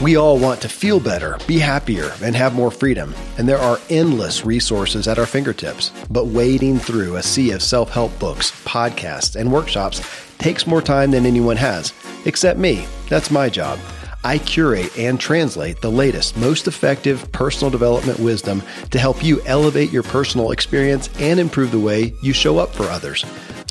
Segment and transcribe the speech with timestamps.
[0.00, 3.12] We all want to feel better, be happier, and have more freedom.
[3.36, 5.90] And there are endless resources at our fingertips.
[6.08, 10.00] But wading through a sea of self help books, podcasts, and workshops
[10.38, 11.92] takes more time than anyone has,
[12.26, 12.86] except me.
[13.08, 13.80] That's my job.
[14.22, 19.90] I curate and translate the latest, most effective personal development wisdom to help you elevate
[19.90, 23.24] your personal experience and improve the way you show up for others.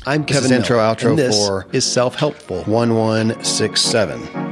[0.06, 2.64] I'm Kevin intro outro this for is self helpful.
[2.64, 4.47] 1167.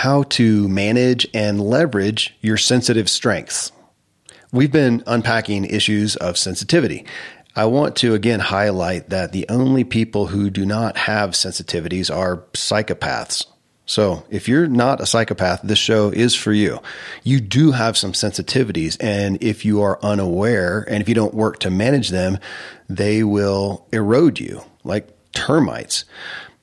[0.00, 3.70] How to manage and leverage your sensitive strengths.
[4.50, 7.04] We've been unpacking issues of sensitivity.
[7.54, 12.38] I want to again highlight that the only people who do not have sensitivities are
[12.54, 13.44] psychopaths.
[13.84, 16.80] So, if you're not a psychopath, this show is for you.
[17.22, 21.58] You do have some sensitivities, and if you are unaware and if you don't work
[21.58, 22.38] to manage them,
[22.88, 26.06] they will erode you like termites.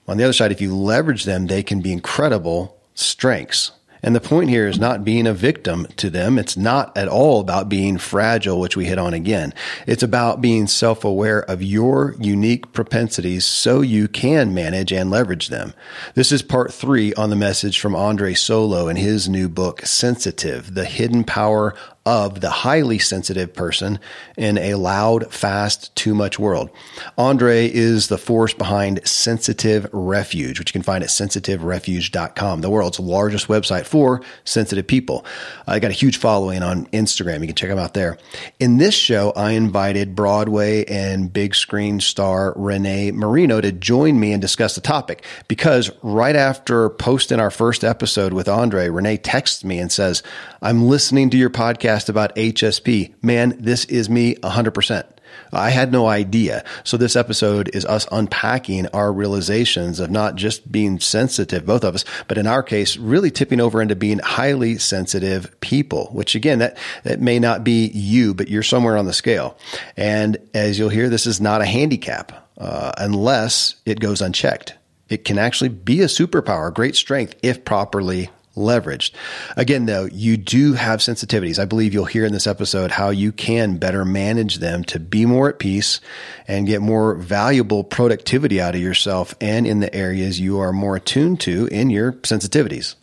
[0.08, 3.72] On the other side, if you leverage them, they can be incredible strengths.
[4.04, 6.38] And the point here is not being a victim to them.
[6.38, 9.54] It's not at all about being fragile, which we hit on again.
[9.88, 15.48] It's about being self aware of your unique propensities so you can manage and leverage
[15.48, 15.74] them.
[16.14, 20.76] This is part three on the message from Andre Solo in his new book, Sensitive,
[20.76, 21.74] the hidden power
[22.08, 24.00] of the highly sensitive person
[24.38, 26.70] in a loud, fast, too much world.
[27.18, 32.98] Andre is the force behind Sensitive Refuge, which you can find at sensitiverefuge.com, the world's
[32.98, 35.26] largest website for sensitive people.
[35.68, 37.42] I got a huge following on Instagram.
[37.42, 38.18] You can check them out there.
[38.58, 44.32] In this show, I invited Broadway and big screen star Renee Marino to join me
[44.32, 49.66] and discuss the topic because right after posting our first episode with Andre, Renee texts
[49.66, 50.24] me and says,
[50.62, 53.14] I'm listening to your podcast about HSP.
[53.22, 55.04] Man, this is me 100%.
[55.52, 56.64] I had no idea.
[56.84, 61.96] So this episode is us unpacking our realizations of not just being sensitive, both of
[61.96, 66.60] us, but in our case, really tipping over into being highly sensitive people, which again,
[66.60, 69.58] that, that may not be you, but you're somewhere on the scale.
[69.96, 74.76] And as you'll hear, this is not a handicap, uh, unless it goes unchecked.
[75.10, 79.12] It can actually be a superpower, great strength if properly leveraged.
[79.56, 81.60] Again, though, you do have sensitivities.
[81.60, 85.26] I believe you'll hear in this episode how you can better manage them to be
[85.26, 86.02] more at peace
[86.48, 90.98] and get more valuable productivity out of yourself and in the areas you are more
[90.98, 92.96] attuned to in your sensitivities.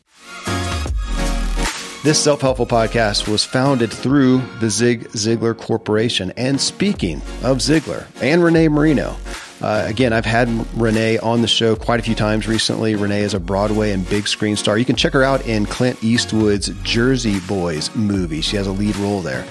[2.05, 6.33] This self helpful podcast was founded through the Zig Ziglar Corporation.
[6.37, 9.17] And speaking of Ziglar and Renee Marino,
[9.65, 10.49] uh, again, I've had
[10.79, 12.95] Renee on the show quite a few times recently.
[12.95, 14.77] Renee is a Broadway and big screen star.
[14.77, 18.43] You can check her out in Clint Eastwood's Jersey Boys movie.
[18.43, 19.47] She has a lead role there.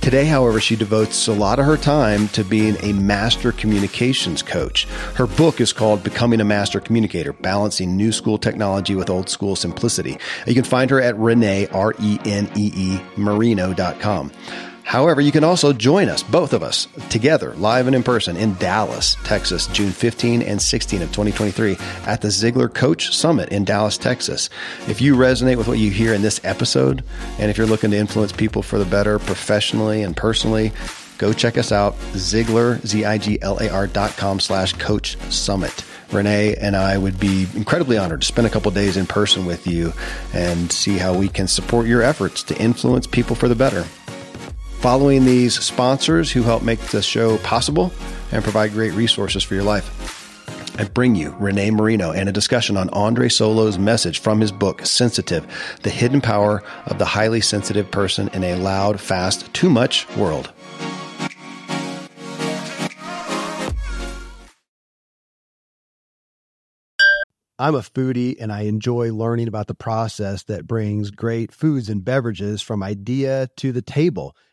[0.00, 4.84] Today, however, she devotes a lot of her time to being a master communications coach.
[5.14, 9.54] Her book is called Becoming a Master Communicator, Balancing New School Technology with Old School
[9.54, 10.16] Simplicity.
[10.46, 14.32] You can find her at Renee, R E N E E, Marino.com.
[14.88, 18.54] However, you can also join us, both of us, together, live and in person in
[18.54, 21.76] Dallas, Texas, June 15 and 16 of 2023
[22.06, 24.48] at the Ziglar Coach Summit in Dallas, Texas.
[24.88, 27.04] If you resonate with what you hear in this episode,
[27.38, 30.72] and if you're looking to influence people for the better professionally and personally,
[31.18, 35.84] go check us out, Ziglar, Z-I-G-L-A-R dot com slash coach summit.
[36.10, 39.66] Renee and I would be incredibly honored to spend a couple days in person with
[39.66, 39.92] you
[40.32, 43.84] and see how we can support your efforts to influence people for the better.
[44.80, 47.92] Following these sponsors who help make the show possible
[48.30, 50.06] and provide great resources for your life.
[50.78, 54.86] I bring you Renee Marino and a discussion on Andre Solo's message from his book,
[54.86, 55.44] Sensitive
[55.82, 60.52] The Hidden Power of the Highly Sensitive Person in a Loud, Fast, Too Much World.
[67.58, 72.04] I'm a foodie and I enjoy learning about the process that brings great foods and
[72.04, 74.36] beverages from idea to the table.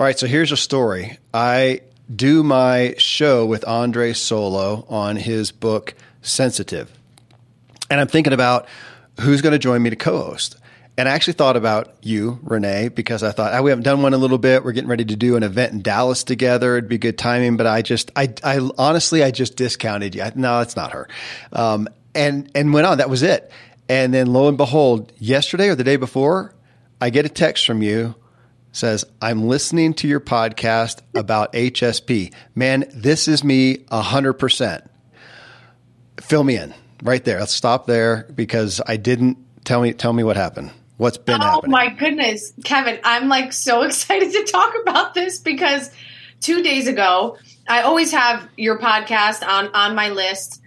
[0.00, 1.18] All right, so here's a story.
[1.34, 6.90] I do my show with Andre Solo on his book Sensitive.
[7.90, 8.66] And I'm thinking about
[9.20, 10.56] who's going to join me to co host.
[10.96, 14.14] And I actually thought about you, Renee, because I thought oh, we haven't done one
[14.14, 14.64] in a little bit.
[14.64, 16.78] We're getting ready to do an event in Dallas together.
[16.78, 20.22] It'd be good timing, but I just, I, I honestly, I just discounted you.
[20.22, 21.08] I, no, it's not her.
[21.52, 22.96] Um, and and went on.
[22.96, 23.52] That was it.
[23.86, 26.54] And then lo and behold, yesterday or the day before,
[27.02, 28.14] I get a text from you
[28.72, 32.32] says, I'm listening to your podcast about HSP.
[32.54, 34.88] Man, this is me 100%.
[36.20, 37.40] Fill me in right there.
[37.40, 40.70] Let's stop there because I didn't tell me, tell me what happened.
[40.96, 41.70] What's been oh, happening?
[41.70, 45.90] my goodness, Kevin, I'm like so excited to talk about this because
[46.40, 50.62] two days ago, I always have your podcast on, on my list.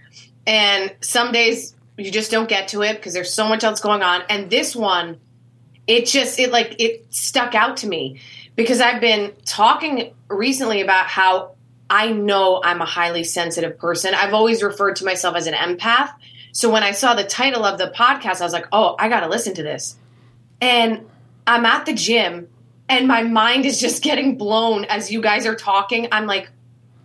[0.46, 4.02] And some days you just don't get to it because there's so much else going
[4.02, 4.22] on.
[4.28, 5.20] And this one,
[5.86, 8.20] it just it like it stuck out to me
[8.56, 11.52] because I've been talking recently about how
[11.90, 14.14] I know I'm a highly sensitive person.
[14.14, 16.10] I've always referred to myself as an empath.
[16.52, 19.20] So when I saw the title of the podcast, I was like, "Oh, I got
[19.20, 19.96] to listen to this."
[20.60, 21.06] And
[21.46, 22.48] I'm at the gym
[22.88, 26.08] and my mind is just getting blown as you guys are talking.
[26.12, 26.48] I'm like,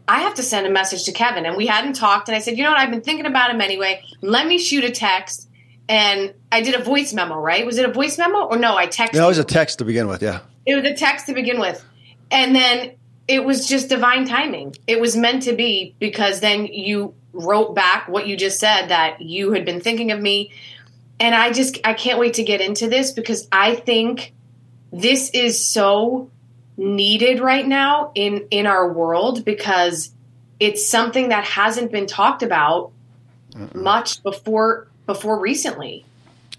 [0.07, 1.45] I have to send a message to Kevin.
[1.45, 2.29] And we hadn't talked.
[2.29, 2.79] And I said, you know what?
[2.79, 4.03] I've been thinking about him anyway.
[4.21, 5.48] Let me shoot a text
[5.89, 7.65] and I did a voice memo, right?
[7.65, 8.77] Was it a voice memo or no?
[8.77, 9.15] I texted.
[9.15, 10.21] No, it was a text to begin with.
[10.21, 11.83] Yeah, it was a text to begin with,
[12.31, 12.94] and then
[13.27, 14.75] it was just divine timing.
[14.88, 19.21] It was meant to be because then you wrote back what you just said that
[19.21, 20.51] you had been thinking of me,
[21.19, 24.33] and I just I can't wait to get into this because I think
[24.94, 26.30] this is so
[26.77, 30.12] needed right now in in our world because
[30.59, 32.92] it's something that hasn't been talked about
[33.53, 33.74] Mm-mm.
[33.74, 36.06] much before before recently.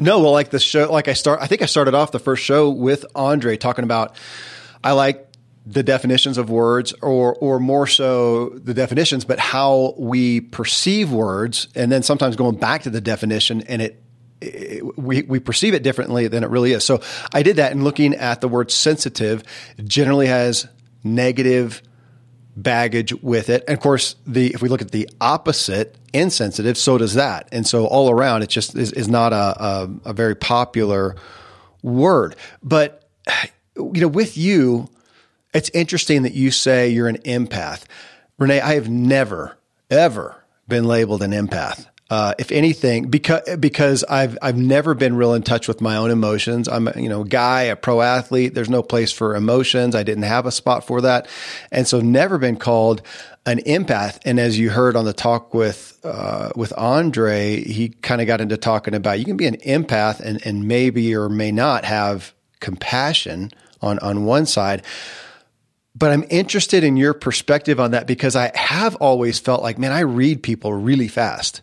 [0.00, 2.42] No, well, like the show, like I start, I think I started off the first
[2.42, 4.16] show with Andre talking about,
[4.82, 5.28] I like
[5.66, 11.68] the definitions of words or or more so the definitions but how we perceive words
[11.74, 14.02] and then sometimes going back to the definition and it,
[14.96, 17.02] we we perceive it differently than it really is so
[17.34, 19.44] i did that and looking at the word sensitive
[19.84, 20.66] generally has
[21.04, 21.82] negative
[22.62, 23.64] baggage with it.
[23.66, 27.48] And of course, the if we look at the opposite, insensitive, so does that.
[27.52, 31.16] And so all around, it just is, is not a, a, a very popular
[31.82, 32.36] word.
[32.62, 33.08] But
[33.76, 34.88] you know, with you,
[35.54, 37.84] it's interesting that you say you're an empath.
[38.38, 39.56] Renee, I have never,
[39.90, 41.86] ever been labeled an empath.
[42.10, 46.10] Uh, if anything, because because I've I've never been real in touch with my own
[46.10, 46.66] emotions.
[46.66, 48.52] I'm you know a guy, a pro athlete.
[48.52, 49.94] There's no place for emotions.
[49.94, 51.28] I didn't have a spot for that,
[51.70, 53.02] and so never been called
[53.46, 54.18] an empath.
[54.24, 58.40] And as you heard on the talk with uh, with Andre, he kind of got
[58.40, 62.34] into talking about you can be an empath and and maybe or may not have
[62.58, 64.82] compassion on on one side
[65.94, 69.92] but I'm interested in your perspective on that because I have always felt like, man,
[69.92, 71.62] I read people really fast.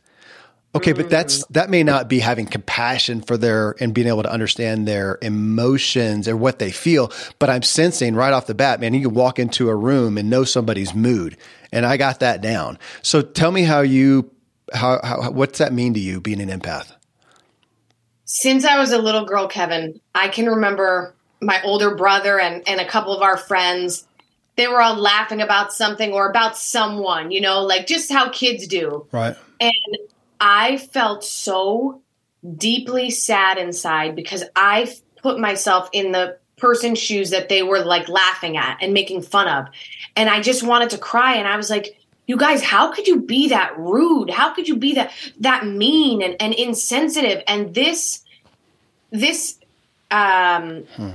[0.78, 4.32] Okay, but that's that may not be having compassion for their and being able to
[4.32, 7.12] understand their emotions or what they feel.
[7.40, 10.30] But I'm sensing right off the bat, man, you can walk into a room and
[10.30, 11.36] know somebody's mood,
[11.72, 12.78] and I got that down.
[13.02, 14.30] So tell me how you
[14.74, 16.92] how, how what's that mean to you being an empath?
[18.26, 22.80] Since I was a little girl, Kevin, I can remember my older brother and and
[22.80, 24.06] a couple of our friends.
[24.58, 28.68] They were all laughing about something or about someone, you know, like just how kids
[28.68, 29.08] do.
[29.12, 29.36] Right.
[29.60, 29.98] And
[30.40, 32.02] I felt so
[32.56, 38.10] deeply sad inside because I put myself in the person's shoes that they were like
[38.10, 39.68] laughing at and making fun of.
[40.16, 41.36] And I just wanted to cry.
[41.36, 44.30] And I was like, you guys, how could you be that rude?
[44.30, 47.42] How could you be that that mean and, and insensitive?
[47.48, 48.24] And this
[49.12, 49.58] this
[50.12, 51.14] um hmm.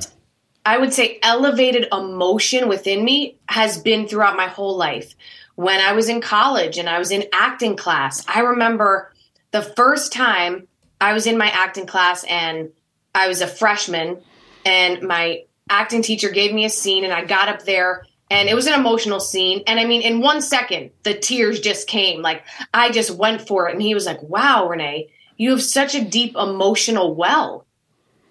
[0.65, 5.15] I would say elevated emotion within me has been throughout my whole life.
[5.57, 9.12] When I was in college and I was in acting class, I remember
[9.53, 10.67] the first time
[11.01, 12.71] I was in my acting class and
[13.15, 14.21] I was a freshman
[14.65, 18.55] and my acting teacher gave me a scene and I got up there and it
[18.55, 19.63] was an emotional scene.
[19.67, 22.23] And I mean in one second the tears just came.
[22.23, 22.45] Like
[22.75, 23.73] I just went for it.
[23.73, 27.67] And he was like wow Renee you have such a deep emotional well.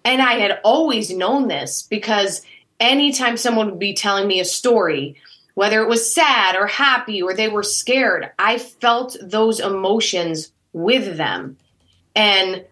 [0.05, 2.41] And I had always known this because
[2.79, 5.17] anytime someone would be telling me a story,
[5.53, 11.17] whether it was sad or happy or they were scared, I felt those emotions with
[11.17, 11.57] them.
[12.15, 12.65] And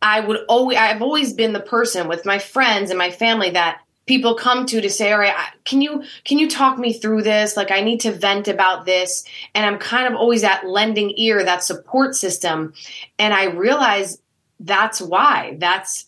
[0.00, 3.80] I would always, I've always been the person with my friends and my family that
[4.06, 5.34] people come to to say all right
[5.64, 7.56] can you can you talk me through this?
[7.56, 9.24] Like i need to vent about this.
[9.54, 12.74] And i'm kind of always that lending ear that support system.
[13.18, 14.20] And i realize
[14.60, 15.56] that's why.
[15.58, 16.06] That's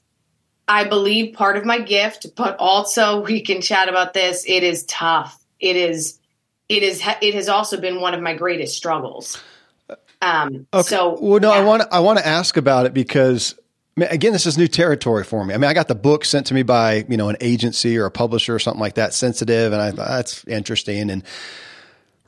[0.66, 4.44] i believe part of my gift but also we can chat about this.
[4.46, 5.40] It is tough.
[5.60, 6.18] It is
[6.68, 9.40] it is it has also been one of my greatest struggles
[10.24, 10.88] um okay.
[10.88, 11.60] so well no yeah.
[11.60, 13.54] i want i want to ask about it because
[13.96, 15.54] again, this is new territory for me.
[15.54, 18.06] I mean, I got the book sent to me by, you know, an agency or
[18.06, 19.72] a publisher or something like that, sensitive.
[19.72, 21.10] And I thought that's interesting.
[21.10, 21.22] And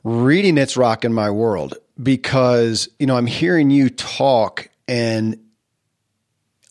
[0.03, 5.37] reading it's rocking my world because, you know, I'm hearing you talk and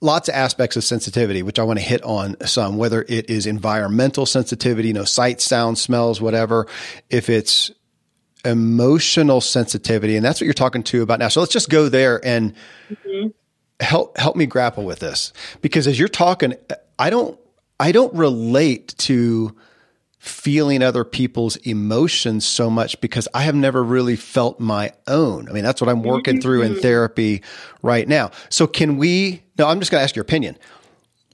[0.00, 3.46] lots of aspects of sensitivity, which I want to hit on some, whether it is
[3.46, 6.66] environmental sensitivity, you know, sight, sound, smells, whatever,
[7.10, 7.70] if it's
[8.46, 10.16] emotional sensitivity.
[10.16, 11.28] And that's what you're talking to about now.
[11.28, 12.54] So let's just go there and,
[12.90, 13.28] mm-hmm
[13.80, 16.54] help help me grapple with this because as you're talking
[16.98, 17.38] i don't
[17.78, 19.54] i don't relate to
[20.18, 25.52] feeling other people's emotions so much because i have never really felt my own i
[25.52, 26.80] mean that's what i'm working through in mm-hmm.
[26.80, 27.42] therapy
[27.82, 30.56] right now so can we no i'm just going to ask your opinion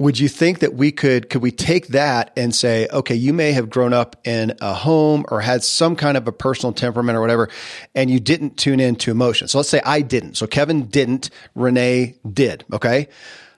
[0.03, 3.53] would you think that we could could we take that and say okay you may
[3.53, 7.21] have grown up in a home or had some kind of a personal temperament or
[7.21, 7.49] whatever
[7.95, 12.17] and you didn't tune into emotion so let's say i didn't so kevin didn't renee
[12.33, 13.09] did okay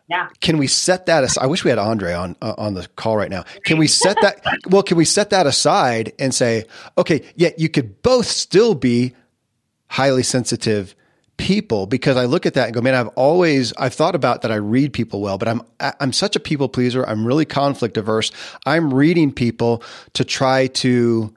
[0.06, 0.28] yeah.
[0.40, 1.44] Can we set that aside?
[1.44, 3.44] I wish we had Andre on uh, on the call right now.
[3.64, 4.38] Can we set that?
[4.68, 6.66] well, can we set that aside and say,
[6.98, 9.14] okay, yeah, you could both still be
[9.86, 10.94] highly sensitive
[11.37, 14.53] people because I look at that and go, man, I've always I've thought about that
[14.53, 17.05] I read people well, but I'm I'm such a people pleaser.
[17.07, 18.31] I'm really conflict averse.
[18.67, 19.83] I'm reading people
[20.14, 21.35] to try to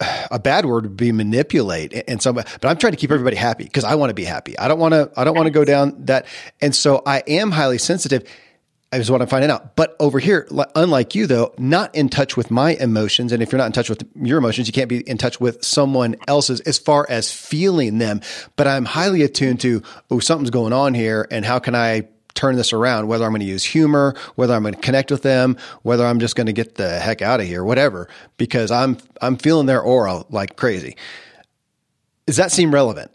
[0.30, 3.64] a bad word would be manipulate and so but I'm trying to keep everybody happy
[3.64, 4.58] because I want to be happy.
[4.58, 6.26] I don't want to I don't want to go down that
[6.60, 8.28] and so I am highly sensitive
[8.92, 9.76] is what I'm finding out.
[9.76, 13.32] But over here, unlike you though, not in touch with my emotions.
[13.32, 15.62] And if you're not in touch with your emotions, you can't be in touch with
[15.64, 18.22] someone else's as far as feeling them.
[18.56, 21.28] But I'm highly attuned to, oh, something's going on here.
[21.30, 23.08] And how can I turn this around?
[23.08, 26.20] Whether I'm going to use humor, whether I'm going to connect with them, whether I'm
[26.20, 29.82] just going to get the heck out of here, whatever, because I'm, I'm feeling their
[29.82, 30.96] aura like crazy.
[32.26, 33.10] Does that seem relevant?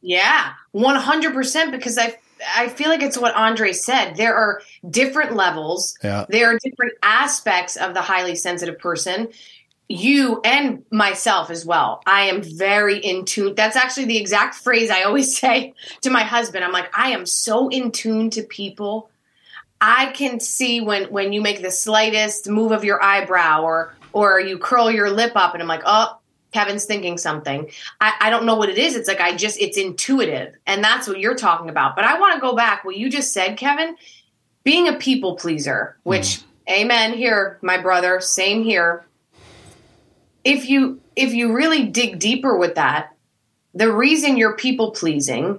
[0.00, 2.16] Yeah, 100% because I
[2.56, 4.14] I feel like it's what Andre said.
[4.16, 5.96] There are different levels.
[6.02, 6.26] Yeah.
[6.28, 9.28] There are different aspects of the highly sensitive person.
[9.88, 12.02] You and myself as well.
[12.06, 13.54] I am very in tune.
[13.54, 16.64] That's actually the exact phrase I always say to my husband.
[16.64, 19.10] I'm like, I am so in tune to people.
[19.80, 24.38] I can see when when you make the slightest move of your eyebrow or or
[24.38, 26.18] you curl your lip up and I'm like, oh,
[26.52, 27.70] Kevin's thinking something.
[28.00, 28.94] I, I, don't know what it is.
[28.94, 30.54] It's like I just it's intuitive.
[30.66, 31.96] And that's what you're talking about.
[31.96, 33.96] But I want to go back what you just said, Kevin,
[34.62, 36.44] being a people pleaser, which mm.
[36.70, 39.04] amen here, my brother, same here.
[40.44, 43.16] If you if you really dig deeper with that,
[43.74, 45.58] the reason you're people pleasing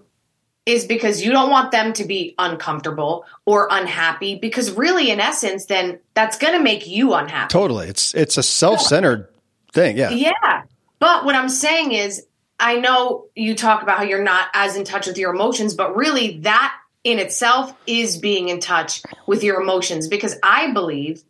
[0.66, 5.66] is because you don't want them to be uncomfortable or unhappy because really in essence
[5.66, 7.52] then that's going to make you unhappy.
[7.52, 7.88] Totally.
[7.88, 9.28] It's it's a self-centered
[9.74, 10.12] thing, yeah.
[10.12, 10.64] Yeah.
[11.04, 12.26] But what I'm saying is,
[12.62, 15.98] I know you talk about how you're not as in touch with your emotions, but
[15.98, 21.22] really that in itself is being in touch with your emotions because I believe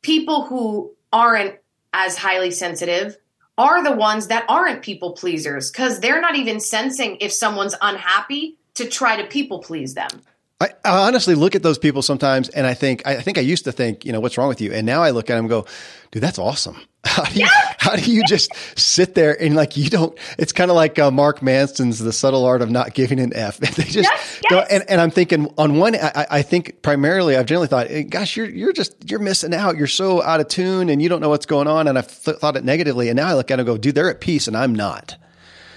[0.00, 1.56] people who aren't
[1.92, 3.16] as highly sensitive
[3.58, 8.58] are the ones that aren't people pleasers because they're not even sensing if someone's unhappy
[8.74, 10.22] to try to people please them.
[10.58, 13.64] I, I, honestly look at those people sometimes and I think, I think I used
[13.64, 14.72] to think, you know, what's wrong with you?
[14.72, 15.66] And now I look at them and go,
[16.10, 16.80] dude, that's awesome.
[17.04, 17.74] How do you, yes!
[17.78, 21.10] how do you just sit there and like, you don't, it's kind of like uh,
[21.12, 23.58] Mark Manson's The Subtle Art of Not Giving an F.
[23.58, 24.66] they just yes, yes.
[24.70, 28.48] And, and I'm thinking on one, I, I think primarily I've generally thought, gosh, you're,
[28.48, 29.76] you're just, you're missing out.
[29.76, 31.86] You're so out of tune and you don't know what's going on.
[31.86, 33.08] And I've th- thought it negatively.
[33.08, 35.16] And now I look at it and go, dude, they're at peace and I'm not.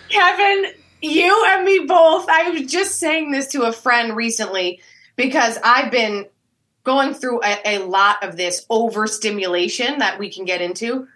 [0.10, 0.72] Kevin,
[1.02, 2.28] you and me both.
[2.30, 4.82] I was just saying this to a friend recently
[5.16, 6.28] because I've been
[6.84, 11.08] going through a, a lot of this overstimulation that we can get into.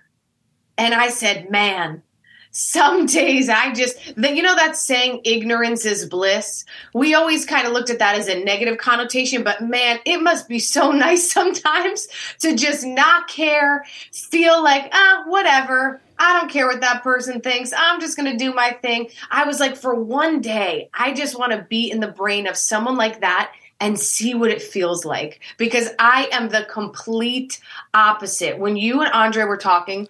[0.77, 2.03] And I said, man,
[2.51, 6.65] some days I just, the, you know, that saying, ignorance is bliss.
[6.93, 10.47] We always kind of looked at that as a negative connotation, but man, it must
[10.47, 12.07] be so nice sometimes
[12.39, 15.99] to just not care, feel like, ah, whatever.
[16.17, 17.73] I don't care what that person thinks.
[17.75, 19.09] I'm just going to do my thing.
[19.31, 22.55] I was like, for one day, I just want to be in the brain of
[22.55, 27.59] someone like that and see what it feels like because I am the complete
[27.93, 28.57] opposite.
[28.57, 30.07] When you and Andre were talking,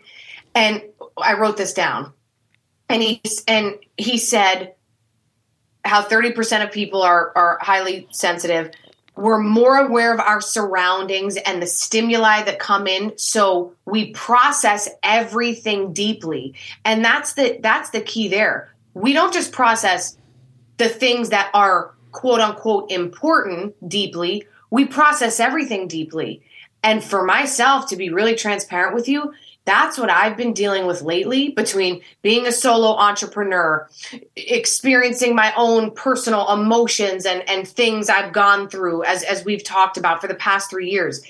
[0.54, 0.84] and
[1.18, 2.14] I wrote this down,
[2.90, 4.76] and he and he said
[5.84, 8.72] how 30% of people are are highly sensitive.
[9.16, 14.90] We're more aware of our surroundings and the stimuli that come in, so we process
[15.04, 16.56] everything deeply.
[16.84, 18.74] And that's the that's the key there.
[18.96, 20.18] We don't just process
[20.78, 26.42] the things that are quote unquote important deeply, we process everything deeply.
[26.82, 29.34] And for myself, to be really transparent with you,
[29.66, 33.90] that's what I've been dealing with lately between being a solo entrepreneur,
[34.36, 39.98] experiencing my own personal emotions and, and things I've gone through, as, as we've talked
[39.98, 41.24] about for the past three years.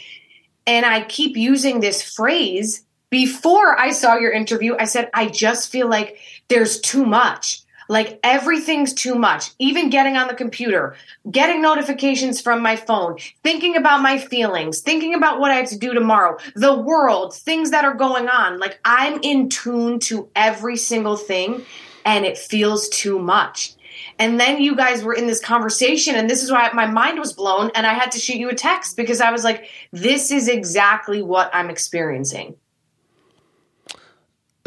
[0.66, 2.84] And I keep using this phrase.
[3.10, 7.63] Before I saw your interview, I said, I just feel like there's too much.
[7.90, 9.52] Like everything's too much.
[9.60, 10.96] Even getting on the computer,
[11.30, 15.78] getting notifications from my phone, thinking about my feelings, thinking about what I have to
[15.78, 18.60] do tomorrow, the world, things that are going on.
[18.60, 21.66] Like I'm in tune to every single thing
[22.06, 23.76] and it feels too much.
[24.20, 27.34] And then you guys were in this conversation, and this is why my mind was
[27.34, 27.72] blown.
[27.74, 31.22] And I had to shoot you a text because I was like, this is exactly
[31.22, 32.56] what I'm experiencing.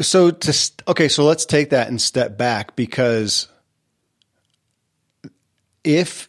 [0.00, 3.48] So to okay, so let's take that and step back because
[5.84, 6.28] if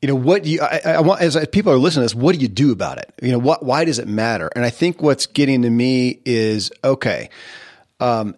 [0.00, 2.40] you know what you I, I, want as people are listening to this, what do
[2.40, 3.12] you do about it?
[3.22, 3.64] You know what?
[3.64, 4.50] Why does it matter?
[4.54, 7.30] And I think what's getting to me is okay.
[7.98, 8.36] Um,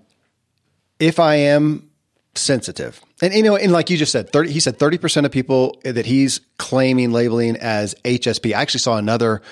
[0.98, 1.90] if I am
[2.36, 4.52] sensitive, and you know, and like you just said, thirty.
[4.52, 8.54] He said thirty percent of people that he's claiming labeling as HSP.
[8.54, 9.42] I actually saw another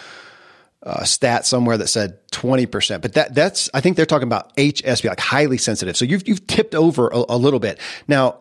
[0.84, 5.08] uh, stat somewhere that said 20%, but that, that's, I think they're talking about HSP,
[5.08, 5.96] like highly sensitive.
[5.96, 7.78] So you've, you've tipped over a, a little bit.
[8.06, 8.40] Now,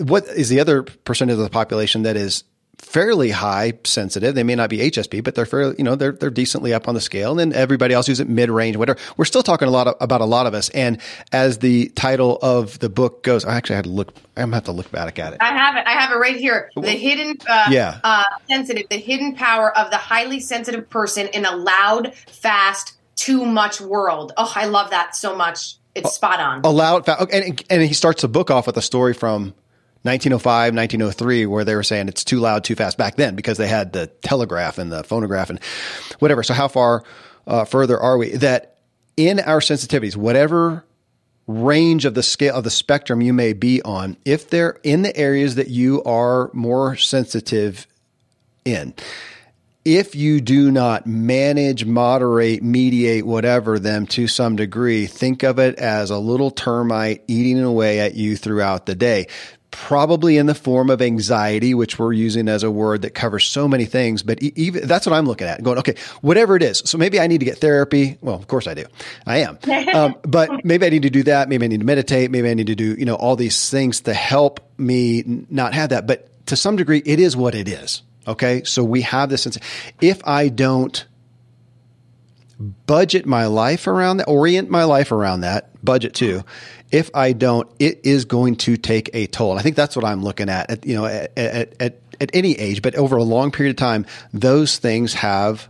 [0.00, 2.44] what is the other percentage of the population that is
[2.78, 4.34] fairly high sensitive.
[4.34, 6.94] They may not be HSP, but they're fairly, you know, they're, they're decently up on
[6.94, 7.30] the scale.
[7.30, 8.98] And then everybody else who's at mid range, whatever.
[9.16, 10.68] We're still talking a lot of, about a lot of us.
[10.70, 11.00] And
[11.32, 14.64] as the title of the book goes, I actually had to look, I'm gonna have
[14.64, 15.38] to look back at it.
[15.40, 15.86] I have it.
[15.86, 16.70] I have it right here.
[16.74, 21.44] The hidden, uh, yeah, uh, sensitive, the hidden power of the highly sensitive person in
[21.44, 24.32] a loud, fast, too much world.
[24.36, 25.76] Oh, I love that so much.
[25.94, 26.62] It's spot on.
[26.64, 29.54] A loud, and, and he starts the book off with a story from
[30.04, 33.66] 1905, 1903, where they were saying it's too loud, too fast back then because they
[33.66, 35.58] had the telegraph and the phonograph and
[36.18, 36.42] whatever.
[36.42, 37.04] So how far
[37.46, 38.36] uh, further are we?
[38.36, 38.76] That
[39.16, 40.84] in our sensitivities, whatever
[41.46, 45.16] range of the scale of the spectrum you may be on, if they're in the
[45.16, 47.86] areas that you are more sensitive
[48.66, 48.92] in,
[49.86, 55.78] if you do not manage, moderate, mediate, whatever them to some degree, think of it
[55.78, 59.28] as a little termite eating away at you throughout the day
[59.74, 63.66] probably in the form of anxiety, which we're using as a word that covers so
[63.66, 64.22] many things.
[64.22, 66.80] But even that's what I'm looking at, going, okay, whatever it is.
[66.84, 68.16] So maybe I need to get therapy.
[68.20, 68.84] Well, of course I do.
[69.26, 69.58] I am.
[69.94, 71.48] Um, but maybe I need to do that.
[71.48, 72.30] Maybe I need to meditate.
[72.30, 75.90] Maybe I need to do, you know, all these things to help me not have
[75.90, 76.06] that.
[76.06, 78.02] But to some degree, it is what it is.
[78.26, 78.64] Okay.
[78.64, 79.58] So we have this sense.
[80.00, 81.04] If I don't
[82.86, 86.42] budget my life around that, orient my life around that, budget too,
[86.90, 89.58] if I don't, it is going to take a toll.
[89.58, 92.52] I think that's what I'm looking at, at you know, at, at, at, at any
[92.58, 95.68] age, but over a long period of time, those things have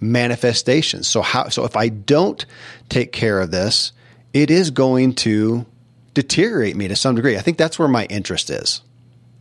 [0.00, 1.08] manifestations.
[1.08, 2.44] So how, so if I don't
[2.88, 3.92] take care of this,
[4.32, 5.66] it is going to
[6.14, 7.36] deteriorate me to some degree.
[7.36, 8.82] I think that's where my interest is.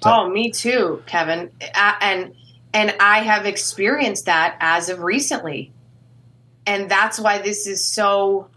[0.04, 0.12] So.
[0.12, 1.52] Oh, me too, Kevin.
[1.76, 2.34] And,
[2.73, 5.71] and I have experienced that as of recently.
[6.65, 8.50] And that's why this is so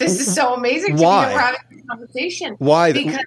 [0.00, 1.28] this is so amazing to Why?
[1.28, 2.56] be having this conversation.
[2.58, 2.92] Why?
[2.92, 3.18] Because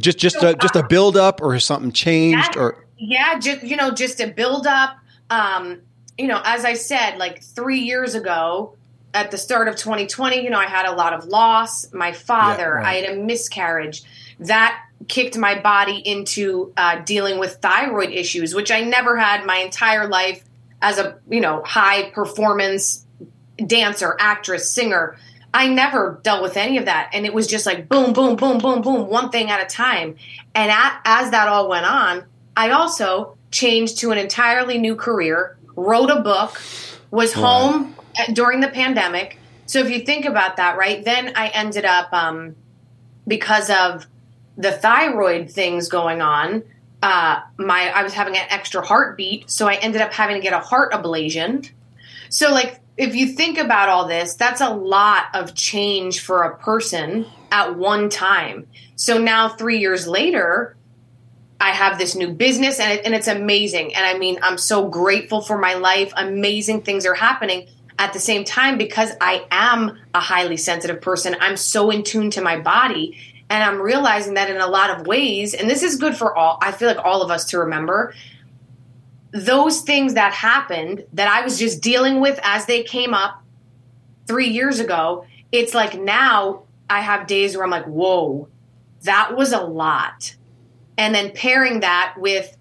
[0.00, 3.38] just just so, a, just a build up, or has something changed, yeah, or yeah,
[3.38, 4.96] just you know, just a build up.
[5.30, 5.80] Um,
[6.18, 8.76] you know, as I said, like three years ago,
[9.14, 11.92] at the start of 2020, you know, I had a lot of loss.
[11.92, 12.86] My father, yeah, right.
[12.86, 14.02] I had a miscarriage.
[14.40, 19.56] That kicked my body into uh, dealing with thyroid issues, which I never had my
[19.58, 20.44] entire life
[20.82, 23.06] as a you know high performance
[23.66, 25.18] dancer, actress, singer.
[25.52, 27.10] I never dealt with any of that.
[27.12, 30.16] And it was just like boom, boom, boom, boom, boom, one thing at a time.
[30.54, 32.24] And at, as that all went on,
[32.56, 36.60] I also changed to an entirely new career, wrote a book,
[37.10, 39.38] was home at, during the pandemic,
[39.70, 42.56] So if you think about that, right, then I ended up, um,
[43.28, 44.04] because of
[44.56, 46.64] the thyroid things going on,
[47.04, 50.52] uh, my I was having an extra heartbeat, so I ended up having to get
[50.52, 51.70] a heart ablation.
[52.30, 56.58] So like if you think about all this, that's a lot of change for a
[56.58, 58.66] person at one time.
[58.94, 60.76] So now 3 years later,
[61.58, 63.94] I have this new business and, it, and it's amazing.
[63.94, 66.12] And I mean, I'm so grateful for my life.
[66.14, 71.36] Amazing things are happening at the same time because I am a highly sensitive person.
[71.40, 73.16] I'm so in tune to my body
[73.48, 76.58] and I'm realizing that in a lot of ways, and this is good for all,
[76.60, 78.14] I feel like all of us to remember,
[79.32, 83.42] those things that happened that I was just dealing with as they came up
[84.26, 88.48] three years ago, it's like now I have days where I'm like, whoa,
[89.02, 90.34] that was a lot.
[90.98, 92.56] And then pairing that with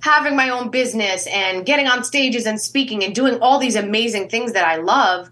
[0.00, 4.28] having my own business and getting on stages and speaking and doing all these amazing
[4.28, 5.30] things that I love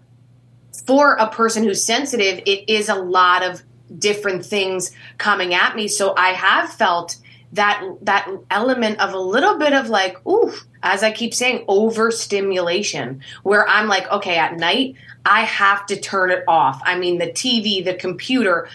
[0.85, 3.61] for a person who's sensitive, it is a lot of
[3.97, 5.87] different things coming at me.
[5.87, 7.17] So I have felt
[7.53, 13.21] that that element of a little bit of like, ooh, as I keep saying, overstimulation,
[13.43, 16.81] where I'm like, okay, at night, I have to turn it off.
[16.83, 18.67] I mean, the TV, the computer,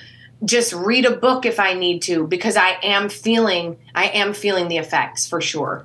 [0.45, 4.69] just read a book if I need to, because I am feeling, I am feeling
[4.69, 5.85] the effects for sure.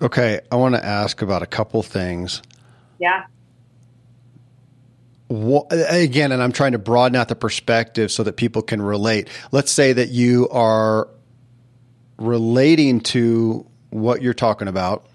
[0.00, 2.42] Okay, I want to ask about a couple things.
[2.98, 3.24] Yeah.
[5.28, 9.28] What, again, and I'm trying to broaden out the perspective so that people can relate.
[9.52, 11.08] Let's say that you are
[12.18, 15.06] relating to what you're talking about.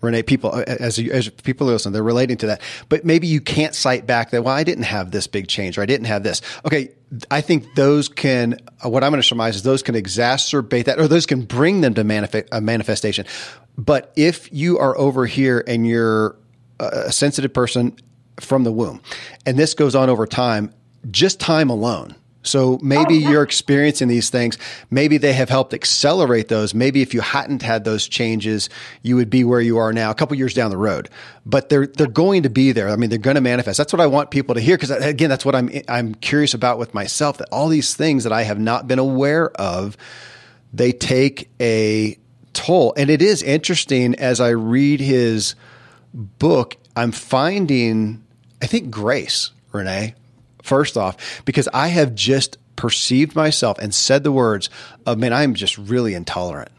[0.00, 2.62] Renee, people as as people listen, they're relating to that.
[2.88, 4.42] But maybe you can't cite back that.
[4.42, 6.40] Well, I didn't have this big change, or I didn't have this.
[6.64, 6.92] Okay,
[7.30, 8.58] I think those can.
[8.84, 11.82] Uh, what I'm going to surmise is those can exacerbate that, or those can bring
[11.82, 13.26] them to manifest a manifestation.
[13.76, 16.36] But if you are over here and you're
[16.78, 17.96] a sensitive person
[18.40, 19.00] from the womb,
[19.44, 20.72] and this goes on over time,
[21.10, 22.14] just time alone.
[22.42, 24.56] So maybe oh, you're experiencing these things.
[24.90, 26.74] Maybe they have helped accelerate those.
[26.74, 28.70] Maybe if you hadn't had those changes,
[29.02, 31.10] you would be where you are now, a couple years down the road.
[31.44, 32.88] But they're they're going to be there.
[32.88, 33.76] I mean, they're going to manifest.
[33.76, 36.78] That's what I want people to hear because again, that's what I'm I'm curious about
[36.78, 37.38] with myself.
[37.38, 39.96] That all these things that I have not been aware of
[40.72, 42.16] they take a
[42.52, 42.94] toll.
[42.96, 45.54] And it is interesting as I read his
[46.14, 48.24] book, I'm finding,
[48.62, 50.14] I think, grace, Renee,
[50.62, 54.70] first off, because I have just perceived myself and said the words
[55.04, 56.70] of, man, I'm just really intolerant.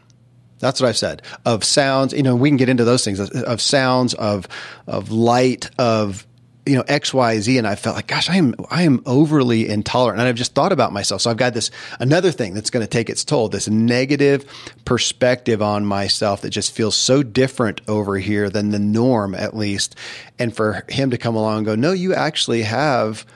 [0.58, 2.12] That's what I've said of sounds.
[2.12, 4.46] You know, we can get into those things of sounds, of
[4.86, 6.24] of light, of
[6.64, 9.68] you know X, Y, Z, and I felt like, gosh, I am I am overly
[9.68, 11.22] intolerant, and I've just thought about myself.
[11.22, 13.48] So I've got this another thing that's going to take its toll.
[13.48, 14.44] This negative
[14.84, 19.96] perspective on myself that just feels so different over here than the norm, at least.
[20.38, 23.26] And for him to come along and go, no, you actually have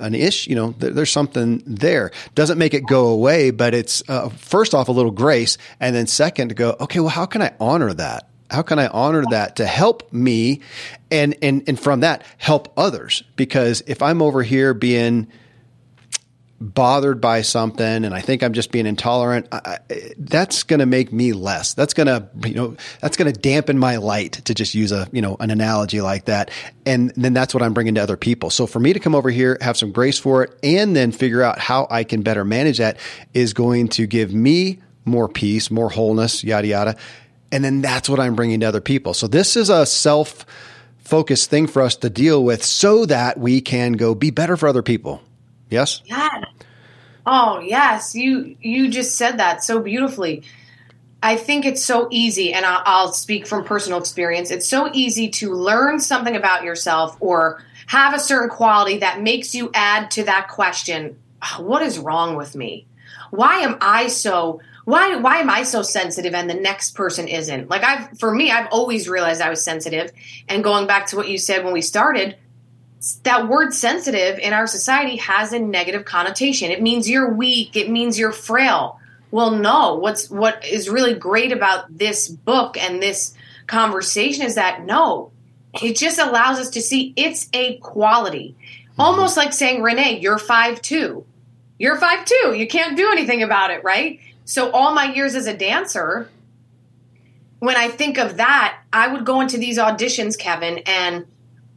[0.00, 2.10] an ish, you know, there's something there.
[2.34, 6.06] Doesn't make it go away, but it's uh, first off a little grace, and then
[6.06, 8.28] second to go, okay, well, how can I honor that?
[8.50, 10.60] How can I honor that to help me,
[11.10, 13.22] and and and from that help others?
[13.36, 15.28] Because if I'm over here being
[16.60, 19.78] bothered by something and I think I'm just being intolerant, I,
[20.18, 21.74] that's going to make me less.
[21.74, 25.08] That's going to, you know, that's going to dampen my light to just use a,
[25.12, 26.50] you know, an analogy like that.
[26.84, 28.50] And then that's what I'm bringing to other people.
[28.50, 31.42] So for me to come over here, have some grace for it, and then figure
[31.42, 32.98] out how I can better manage that
[33.34, 36.96] is going to give me more peace, more wholeness, yada, yada.
[37.52, 39.14] And then that's what I'm bringing to other people.
[39.14, 40.44] So this is a self
[40.98, 44.68] focused thing for us to deal with so that we can go be better for
[44.68, 45.22] other people.
[45.70, 46.02] Yes?
[46.04, 46.44] Yeah.
[47.26, 48.14] Oh, yes.
[48.14, 50.42] You you just said that so beautifully.
[51.22, 54.50] I think it's so easy, and I'll, I'll speak from personal experience.
[54.50, 59.54] It's so easy to learn something about yourself or have a certain quality that makes
[59.54, 62.86] you add to that question ah, what is wrong with me?
[63.30, 67.68] Why am I so why why am I so sensitive and the next person isn't?
[67.68, 70.12] Like I've for me, I've always realized I was sensitive.
[70.48, 72.36] And going back to what you said when we started,
[73.22, 76.70] that word sensitive in our society has a negative connotation.
[76.70, 79.00] It means you're weak, it means you're frail.
[79.30, 79.94] Well, no.
[79.96, 83.34] What's what is really great about this book and this
[83.66, 85.30] conversation is that no,
[85.82, 88.56] it just allows us to see it's a quality.
[88.98, 91.24] Almost like saying, Renee, you're five two.
[91.78, 92.54] You're five two.
[92.54, 94.18] You can't do anything about it, right?
[94.44, 96.30] So all my years as a dancer,
[97.60, 101.26] when I think of that, I would go into these auditions, Kevin, and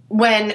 [0.07, 0.53] when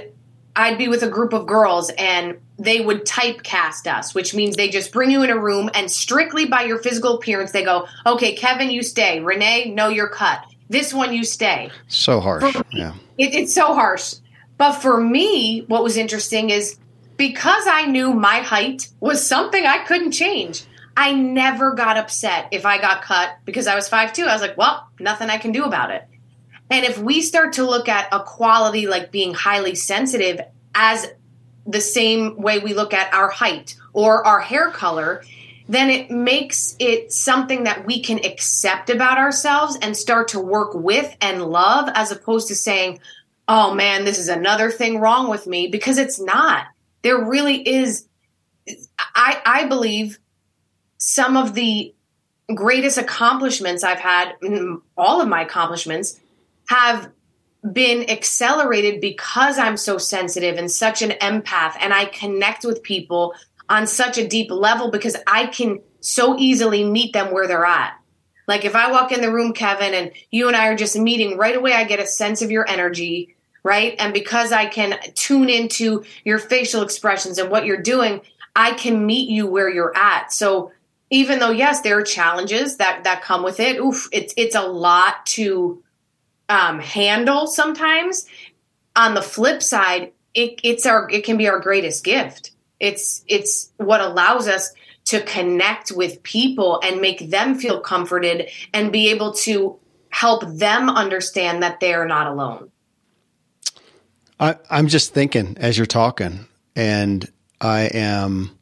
[0.57, 4.71] I'd be with a group of girls and they would typecast us, which means they
[4.71, 8.35] just bring you in a room and strictly by your physical appearance, they go, okay,
[8.35, 9.21] Kevin, you stay.
[9.21, 10.45] Renee, no, you're cut.
[10.69, 11.71] This one, you stay.
[11.89, 12.43] So harsh.
[12.43, 12.95] Me, yeah.
[13.19, 14.15] It, it's so harsh.
[14.57, 16.79] But for me, what was interesting is
[17.19, 20.65] because I knew my height was something I couldn't change.
[20.97, 24.27] I never got upset if I got cut because I was 5'2.
[24.27, 26.09] I was like, well, nothing I can do about it.
[26.71, 30.41] And if we start to look at a quality like being highly sensitive
[30.75, 31.07] as
[31.67, 35.23] the same way we look at our height or our hair color,
[35.69, 40.75] then it makes it something that we can accept about ourselves and start to work
[40.75, 43.01] with and love as opposed to saying,
[43.49, 46.67] oh man, this is another thing wrong with me because it's not.
[47.03, 48.07] There really is.
[49.15, 50.19] I, I believe
[50.99, 51.95] some of the
[52.55, 54.35] greatest accomplishments I've had,
[54.97, 56.21] all of my accomplishments,
[56.69, 57.11] have
[57.73, 63.35] been accelerated because I'm so sensitive and such an empath and I connect with people
[63.69, 67.99] on such a deep level because I can so easily meet them where they're at.
[68.47, 71.37] Like if I walk in the room, Kevin, and you and I are just meeting
[71.37, 73.97] right away, I get a sense of your energy, right?
[73.99, 78.21] And because I can tune into your facial expressions and what you're doing,
[78.55, 80.33] I can meet you where you're at.
[80.33, 80.71] So
[81.11, 84.63] even though yes, there are challenges that that come with it, oof, it's it's a
[84.63, 85.83] lot to
[86.49, 88.27] um, handle sometimes.
[88.95, 92.53] On the flip side, it, it's our it can be our greatest gift.
[92.81, 94.73] It's it's what allows us
[95.07, 99.79] to connect with people and make them feel comforted and be able to
[100.11, 102.71] help them understand that they're not alone.
[104.39, 107.31] I, I'm just thinking as you're talking, and
[107.61, 108.56] I am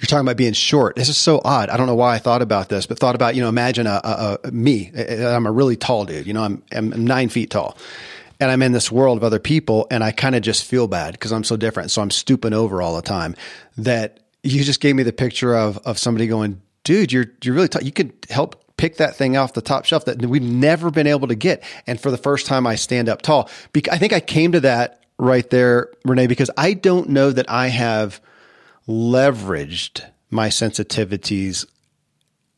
[0.00, 0.96] you're talking about being short.
[0.96, 1.68] This is so odd.
[1.68, 4.00] I don't know why I thought about this, but thought about, you know, imagine a,
[4.02, 4.90] a, a me.
[4.96, 6.26] I'm a really tall dude.
[6.26, 7.76] You know, I'm, I'm nine feet tall
[8.40, 11.12] and I'm in this world of other people and I kind of just feel bad
[11.12, 11.90] because I'm so different.
[11.90, 13.36] So I'm stooping over all the time
[13.76, 17.68] that you just gave me the picture of, of somebody going, dude, you're, you're really
[17.68, 17.82] tall.
[17.82, 21.28] You could help pick that thing off the top shelf that we've never been able
[21.28, 21.62] to get.
[21.86, 23.50] And for the first time, I stand up tall.
[23.92, 27.66] I think I came to that right there, Renee, because I don't know that I
[27.66, 28.18] have–
[28.88, 31.66] leveraged my sensitivities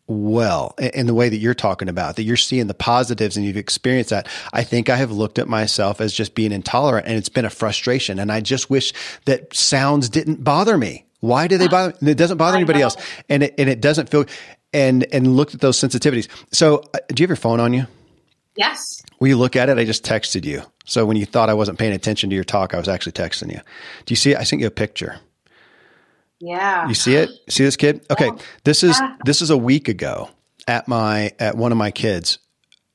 [0.06, 3.56] well in the way that you're talking about that you're seeing the positives and you've
[3.56, 7.30] experienced that i think i have looked at myself as just being intolerant and it's
[7.30, 8.92] been a frustration and i just wish
[9.24, 11.94] that sounds didn't bother me Why do they bother?
[12.02, 12.96] It doesn't bother anybody else,
[13.28, 14.24] and it and it doesn't feel.
[14.74, 16.28] And and looked at those sensitivities.
[16.50, 17.86] So, uh, do you have your phone on you?
[18.56, 19.02] Yes.
[19.20, 19.78] Will you look at it?
[19.78, 20.62] I just texted you.
[20.84, 23.52] So when you thought I wasn't paying attention to your talk, I was actually texting
[23.52, 23.60] you.
[24.04, 24.34] Do you see?
[24.34, 25.20] I sent you a picture.
[26.44, 26.88] Yeah.
[26.88, 27.30] You see it?
[27.48, 28.04] See this kid?
[28.10, 28.30] Okay.
[28.64, 30.28] This is this is a week ago
[30.66, 32.38] at my at one of my kids'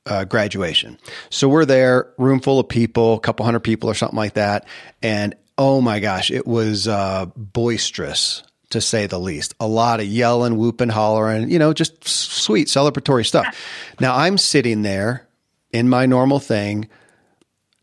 [0.06, 1.00] uh, graduation.
[1.30, 4.68] So we're there, room full of people, a couple hundred people or something like that,
[5.02, 9.56] and oh my gosh, it was uh, boisterous to say the least.
[9.62, 13.56] A lot of yelling, whooping, hollering, you know, just sweet celebratory stuff.
[14.02, 15.26] Now I'm sitting there
[15.72, 16.90] in my normal thing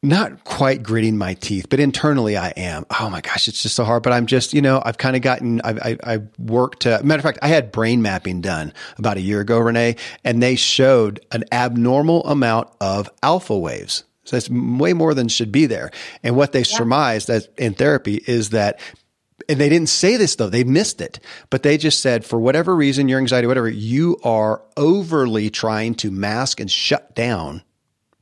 [0.05, 2.85] not quite gritting my teeth, but internally I am.
[3.01, 4.03] Oh my gosh, it's just so hard.
[4.03, 7.19] But I'm just, you know, I've kind of gotten, I've, I, I worked to, matter
[7.19, 11.25] of fact, I had brain mapping done about a year ago, Renee, and they showed
[11.33, 14.05] an abnormal amount of alpha waves.
[14.25, 15.91] So it's way more than should be there.
[16.23, 16.77] And what they yeah.
[16.77, 18.81] surmised as in therapy is that
[19.49, 22.75] and they didn't say this though, they missed it, but they just said, for whatever
[22.75, 27.63] reason, your anxiety, whatever, you are overly trying to mask and shut down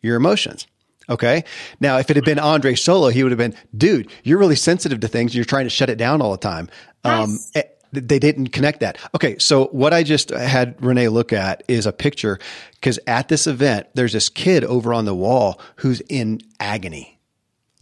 [0.01, 0.67] your emotions.
[1.13, 1.45] Okay.
[1.79, 5.01] Now, if it had been Andre Solo, he would have been, dude, you're really sensitive
[5.01, 5.35] to things.
[5.35, 6.71] You're trying to shut it down all the time.
[7.05, 8.97] Um, eh, they didn't connect that.
[9.15, 9.37] Okay.
[9.39, 12.39] So what I just had Renee look at is a picture
[12.73, 17.19] because at this event, there's this kid over on the wall who's in agony.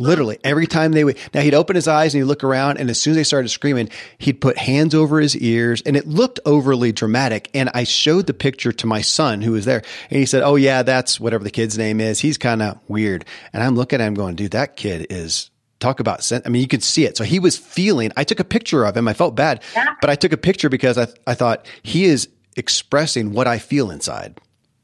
[0.01, 2.89] Literally every time they would, now he'd open his eyes and he'd look around and
[2.89, 6.41] as soon as they started screaming, he'd put hands over his ears and it looked
[6.47, 7.51] overly dramatic.
[7.53, 10.57] And I showed the picture to my son who was there and he said, Oh
[10.57, 12.19] yeah, that's whatever the kid's name is.
[12.19, 13.27] He's kind of weird.
[13.53, 16.69] And I'm looking at him going, dude, that kid is talk about I mean, you
[16.69, 17.19] could see it.
[17.19, 19.07] So he was feeling, I took a picture of him.
[19.07, 19.95] I felt bad, yeah.
[20.01, 23.91] but I took a picture because I, I thought he is expressing what I feel
[23.91, 24.41] inside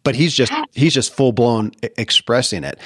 [0.06, 2.78] but he's just he's just full blown expressing it.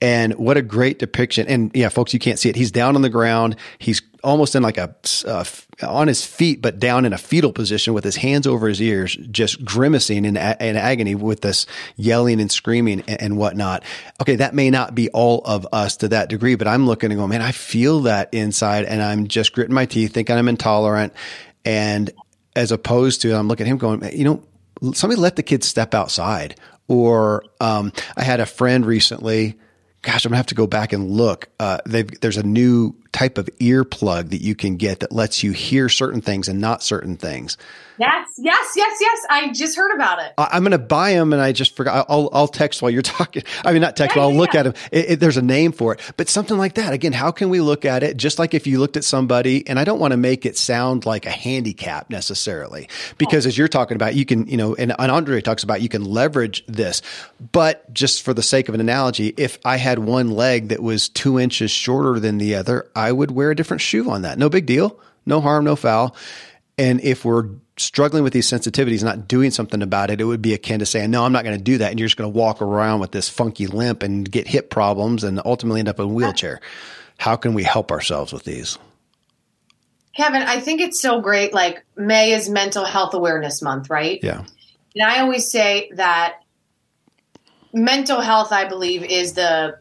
[0.00, 1.46] And what a great depiction.
[1.46, 2.56] And yeah, folks, you can't see it.
[2.56, 3.56] He's down on the ground.
[3.78, 4.94] He's almost in like a,
[5.26, 5.44] uh,
[5.82, 9.16] on his feet, but down in a fetal position with his hands over his ears,
[9.30, 13.82] just grimacing in, in agony with this yelling and screaming and, and, whatnot.
[14.20, 14.36] Okay.
[14.36, 17.30] That may not be all of us to that degree, but I'm looking and going,
[17.30, 21.12] man, I feel that inside and I'm just gritting my teeth, thinking I'm intolerant.
[21.64, 22.10] And
[22.56, 24.42] as opposed to, I'm looking at him going, you know,
[24.92, 26.56] somebody let the kids step outside.
[26.88, 29.58] Or um, I had a friend recently
[30.04, 31.48] gosh, I'm gonna have to go back and look.
[31.58, 35.88] Uh, there's a new type of earplug that you can get that lets you hear
[35.88, 37.56] certain things and not certain things.
[37.98, 39.26] Yes, yes, yes, yes.
[39.30, 40.32] I just heard about it.
[40.36, 42.06] I, am going to buy them, and I just forgot.
[42.08, 43.42] I'll, I'll text while you're talking.
[43.64, 44.60] I mean, not text, yeah, but I'll yeah, look yeah.
[44.60, 44.74] at them.
[44.90, 46.92] It, it, there's a name for it, but something like that.
[46.92, 49.66] Again, how can we look at it just like if you looked at somebody?
[49.68, 53.48] And I don't want to make it sound like a handicap necessarily, because oh.
[53.48, 56.04] as you're talking about, you can, you know, and, and Andre talks about you can
[56.04, 57.02] leverage this,
[57.52, 61.08] but just for the sake of an analogy, if I had one leg that was
[61.08, 64.38] two inches shorter than the other, I would wear a different shoe on that.
[64.38, 64.98] No big deal.
[65.26, 66.14] No harm, no foul.
[66.76, 70.54] And if we're struggling with these sensitivities, not doing something about it, it would be
[70.54, 71.90] akin to saying, no, I'm not going to do that.
[71.90, 75.24] And you're just going to walk around with this funky limp and get hip problems
[75.24, 76.60] and ultimately end up in a wheelchair.
[77.18, 78.78] How can we help ourselves with these?
[80.16, 81.52] Kevin, I think it's so great.
[81.52, 84.20] Like May is mental health awareness month, right?
[84.22, 84.44] Yeah.
[84.94, 86.40] And I always say that
[87.72, 89.78] mental health, I believe, is the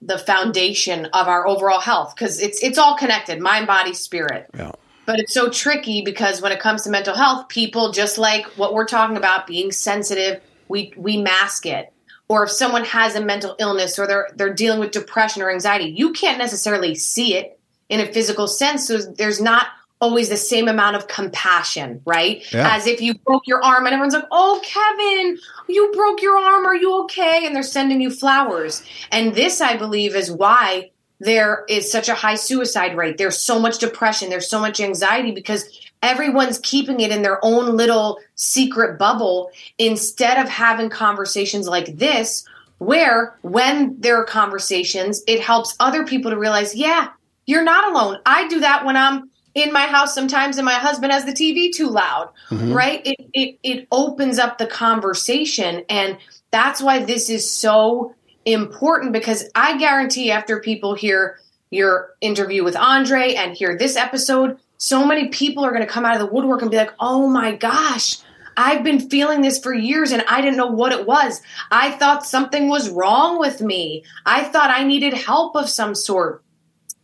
[0.00, 4.46] the foundation of our overall health because it's it's all connected, mind, body, spirit.
[4.54, 4.72] Yeah.
[5.08, 8.74] But it's so tricky because when it comes to mental health, people just like what
[8.74, 11.94] we're talking about, being sensitive, we we mask it.
[12.28, 15.86] Or if someone has a mental illness or they're they're dealing with depression or anxiety,
[15.86, 18.86] you can't necessarily see it in a physical sense.
[18.86, 19.68] So there's not
[19.98, 22.44] always the same amount of compassion, right?
[22.52, 22.76] Yeah.
[22.76, 25.38] As if you broke your arm and everyone's like, "Oh, Kevin,
[25.70, 26.66] you broke your arm.
[26.66, 28.82] Are you okay?" And they're sending you flowers.
[29.10, 33.18] And this, I believe, is why there is such a high suicide rate.
[33.18, 34.30] There's so much depression.
[34.30, 35.68] There's so much anxiety because
[36.02, 42.44] everyone's keeping it in their own little secret bubble instead of having conversations like this,
[42.78, 47.08] where when there are conversations, it helps other people to realize, yeah,
[47.46, 48.18] you're not alone.
[48.24, 51.74] I do that when I'm in my house sometimes and my husband has the TV
[51.74, 52.72] too loud, mm-hmm.
[52.72, 53.04] right?
[53.04, 55.84] It, it, it opens up the conversation.
[55.88, 56.18] And
[56.50, 58.14] that's why this is so
[58.52, 61.38] important because I guarantee after people hear
[61.70, 66.04] your interview with Andre and hear this episode, so many people are going to come
[66.04, 68.18] out of the woodwork and be like, oh my gosh,
[68.56, 71.40] I've been feeling this for years and I didn't know what it was.
[71.70, 74.04] I thought something was wrong with me.
[74.24, 76.42] I thought I needed help of some sort.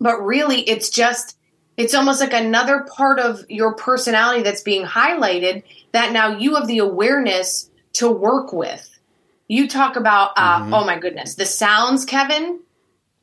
[0.01, 1.39] But really, it's just,
[1.77, 6.67] it's almost like another part of your personality that's being highlighted that now you have
[6.67, 8.94] the awareness to work with.
[9.49, 10.75] You talk about, uh, mm-hmm.
[10.75, 12.61] oh my goodness, the sounds, Kevin.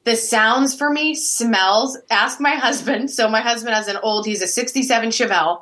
[0.04, 1.98] the sounds for me, smells.
[2.10, 3.10] Ask my husband.
[3.12, 5.62] So my husband has an old, he's a 67 Chevelle.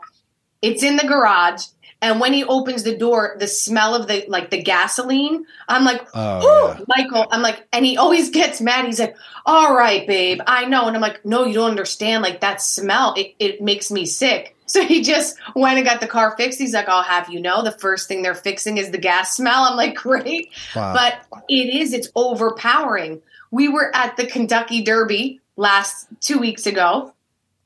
[0.62, 1.64] It's in the garage.
[2.02, 6.08] And when he opens the door, the smell of the like the gasoline, I'm like,
[6.14, 6.86] oh, yeah.
[6.88, 8.86] Michael, I'm like, and he always gets mad.
[8.86, 10.88] He's like, all right, babe, I know.
[10.88, 12.24] And I'm like, no, you don't understand.
[12.24, 14.56] Like that smell, it, it makes me sick.
[14.80, 16.60] So he just went and got the car fixed.
[16.60, 19.64] He's like, I'll have you know, the first thing they're fixing is the gas smell.
[19.64, 20.52] I'm like, great.
[20.76, 20.94] Wow.
[20.94, 23.22] But it is, it's overpowering.
[23.50, 27.14] We were at the Kentucky Derby last two weeks ago.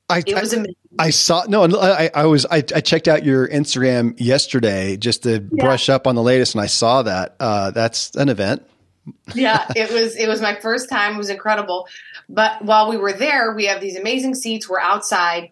[0.09, 0.75] I, it was amazing.
[0.99, 5.45] I saw no, I, I was I, I, checked out your Instagram yesterday just to
[5.51, 5.65] yeah.
[5.65, 7.35] brush up on the latest, and I saw that.
[7.39, 8.63] Uh, that's an event.
[9.33, 11.15] yeah, it was it was my first time.
[11.15, 11.87] It was incredible.
[12.29, 14.69] But while we were there, we have these amazing seats.
[14.69, 15.49] We're outside,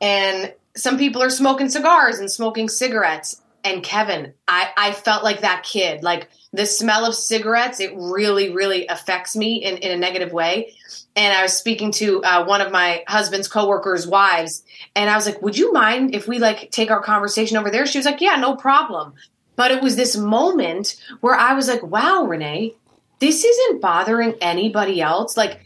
[0.00, 3.40] and some people are smoking cigars and smoking cigarettes.
[3.62, 6.02] And Kevin, I, I felt like that kid.
[6.02, 10.74] Like the smell of cigarettes, it really, really affects me in, in a negative way.
[11.14, 14.64] And I was speaking to uh, one of my husband's coworkers' wives,
[14.96, 17.86] and I was like, "Would you mind if we like take our conversation over there?"
[17.86, 19.14] She was like, "Yeah, no problem."
[19.56, 22.74] But it was this moment where I was like, "Wow, Renee,
[23.18, 25.60] this isn't bothering anybody else." Like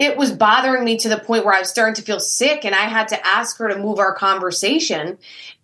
[0.00, 2.74] it was bothering me to the point where I was starting to feel sick and
[2.74, 5.18] I had to ask her to move our conversation.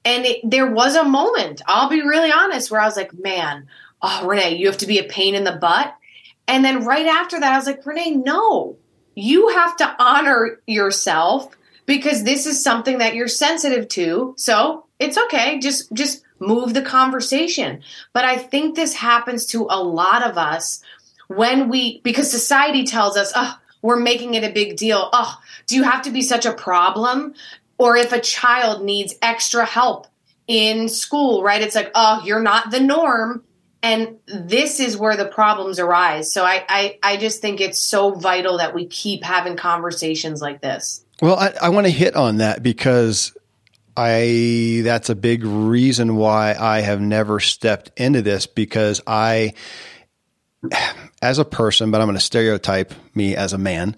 [0.04, 3.66] And it, there was a moment, I'll be really honest, where I was like, man,
[4.02, 5.96] oh, Renee, you have to be a pain in the butt.
[6.46, 8.76] And then right after that, I was like, Renee, no,
[9.14, 11.56] you have to honor yourself
[11.86, 14.34] because this is something that you're sensitive to.
[14.36, 15.58] So it's okay.
[15.60, 17.80] Just, just move the conversation.
[18.12, 20.82] But I think this happens to a lot of us
[21.28, 25.08] when we, because society tells us, oh, we're making it a big deal.
[25.12, 27.34] Oh, do you have to be such a problem?
[27.78, 30.08] Or if a child needs extra help
[30.48, 31.62] in school, right?
[31.62, 33.44] It's like, oh, you're not the norm.
[33.84, 36.32] And this is where the problems arise.
[36.32, 40.60] So I, I, I just think it's so vital that we keep having conversations like
[40.60, 41.04] this.
[41.22, 43.36] Well, I, I want to hit on that because
[43.96, 49.54] I that's a big reason why I have never stepped into this because I
[51.22, 53.96] as a person, but I'm going to stereotype me as a man.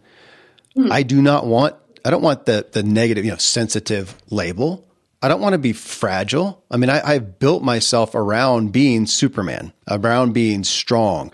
[0.76, 0.90] Mm.
[0.90, 4.86] I do not want, I don't want the, the negative, you know, sensitive label.
[5.20, 6.62] I don't want to be fragile.
[6.70, 11.32] I mean, I, I've built myself around being Superman, around being strong,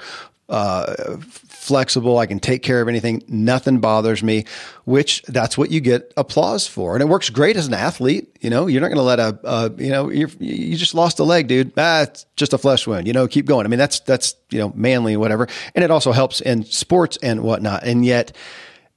[0.49, 1.17] uh,
[1.65, 2.19] flexible.
[2.19, 3.23] I can take care of anything.
[3.27, 4.45] Nothing bothers me,
[4.85, 6.95] which that's what you get applause for.
[6.95, 8.37] And it works great as an athlete.
[8.43, 11.19] You know, you're not going to let a, a you know, you you just lost
[11.21, 11.73] a leg, dude.
[11.79, 13.07] Ah, it's just a flesh wound.
[13.07, 13.65] You know, keep going.
[13.65, 15.49] I mean, that's, that's, you know, manly, whatever.
[15.75, 17.85] And it also helps in sports and whatnot.
[17.85, 18.37] And yet,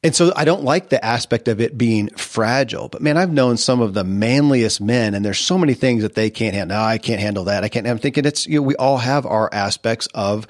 [0.04, 2.88] and so I don't like the aspect of it being fragile.
[2.88, 6.14] But man, I've known some of the manliest men, and there's so many things that
[6.14, 6.78] they can't handle.
[6.78, 7.64] No, I can't handle that.
[7.64, 7.88] I can't.
[7.88, 10.46] I'm thinking it's you know we all have our aspects of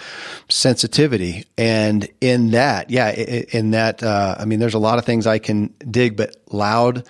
[0.50, 5.26] sensitivity, and in that, yeah, in that, uh, I mean, there's a lot of things
[5.26, 7.08] I can dig, but loud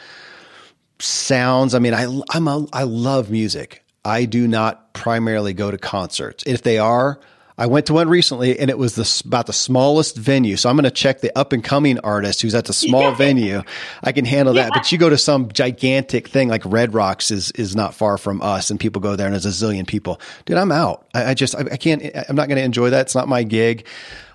[1.00, 1.74] sounds.
[1.74, 3.84] I mean, I I'm a I love music.
[4.06, 6.44] I do not primarily go to concerts.
[6.46, 7.20] If they are,
[7.58, 10.58] I went to one recently and it was the, about the smallest venue.
[10.58, 13.64] So I'm going to check the up and coming artist who's at the small venue.
[14.04, 14.70] I can handle that.
[14.72, 14.80] Yeah.
[14.80, 18.44] But you go to some gigantic thing like Red Rocks is, is not far from
[18.44, 20.22] us and people go there and there's a zillion people.
[20.46, 21.08] Dude, I'm out.
[21.16, 23.02] I, I just, I, I can't, I'm not going to enjoy that.
[23.02, 23.88] It's not my gig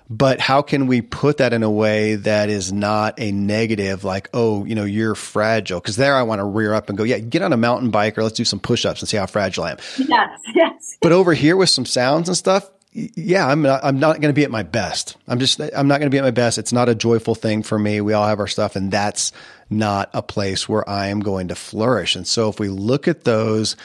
[0.09, 4.29] but how can we put that in a way that is not a negative like
[4.33, 7.17] oh you know you're fragile because there i want to rear up and go yeah
[7.19, 9.71] get on a mountain bike or let's do some push-ups and see how fragile i
[9.71, 13.99] am yes yes but over here with some sounds and stuff yeah, I'm not, I'm
[13.99, 15.17] not going to be at my best.
[15.27, 16.57] I'm just, I'm not going to be at my best.
[16.57, 18.01] It's not a joyful thing for me.
[18.01, 19.31] We all have our stuff and that's
[19.69, 22.15] not a place where I am going to flourish.
[22.15, 23.75] And so if we look at those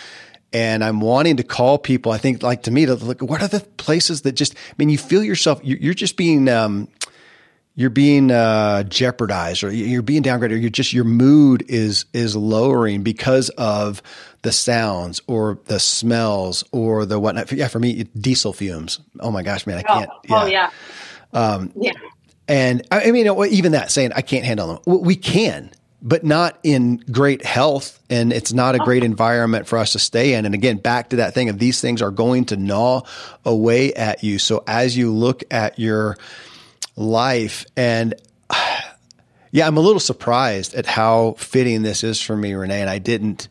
[0.52, 3.48] and I'm wanting to call people, I think like to me to look, what are
[3.48, 6.88] the places that just, I mean, you feel yourself, you're, just being, um,
[7.78, 12.34] you're being uh, jeopardized or you're being downgraded or you're just your mood is is
[12.34, 14.02] lowering because of
[14.42, 17.52] the sounds or the smells or the whatnot.
[17.52, 18.98] Yeah, for me, diesel fumes.
[19.20, 20.10] Oh my gosh, man, I can't.
[20.28, 20.70] Oh, oh yeah.
[21.32, 21.92] Um, yeah.
[22.48, 25.00] And I mean, even that saying I can't handle them.
[25.04, 25.70] We can,
[26.02, 28.02] but not in great health.
[28.10, 30.46] And it's not a great environment for us to stay in.
[30.46, 33.02] And again, back to that thing of these things are going to gnaw
[33.44, 34.40] away at you.
[34.40, 36.16] So as you look at your
[36.98, 37.64] life.
[37.76, 38.14] And
[39.50, 42.80] yeah, I'm a little surprised at how fitting this is for me, Renee.
[42.80, 43.48] And I didn't,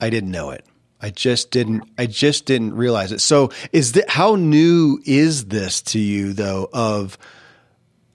[0.00, 0.64] I didn't know it.
[1.00, 3.20] I just didn't, I just didn't realize it.
[3.20, 7.16] So is that, how new is this to you though of,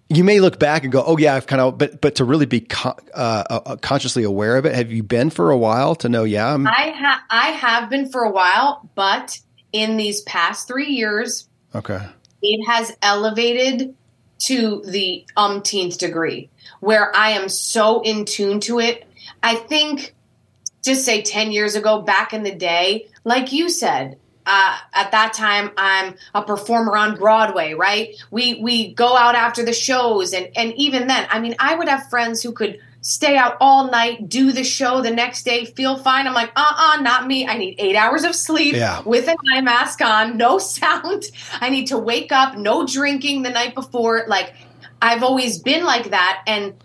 [0.10, 2.46] you may look back and go, "Oh yeah, I've kind of," but but to really
[2.46, 6.24] be uh, uh, consciously aware of it, have you been for a while to know?
[6.24, 7.20] Yeah, I'm- I have.
[7.32, 9.40] I have been for a while, but
[9.72, 12.06] in these past three years, okay,
[12.44, 13.96] it has elevated
[14.40, 16.50] to the umpteenth degree
[16.82, 19.08] where I am so in tune to it.
[19.42, 20.14] I think
[20.84, 25.32] just say 10 years ago, back in the day, like you said, uh, at that
[25.34, 28.16] time I'm a performer on Broadway, right?
[28.30, 31.88] We we go out after the shows and and even then, I mean, I would
[31.88, 35.98] have friends who could stay out all night, do the show the next day, feel
[35.98, 36.26] fine.
[36.26, 37.46] I'm like, uh-uh, not me.
[37.46, 39.02] I need eight hours of sleep Yeah.
[39.06, 41.26] with an eye mask on, no sound.
[41.62, 44.24] I need to wake up, no drinking the night before.
[44.28, 44.54] Like
[45.02, 46.44] I've always been like that.
[46.48, 46.76] And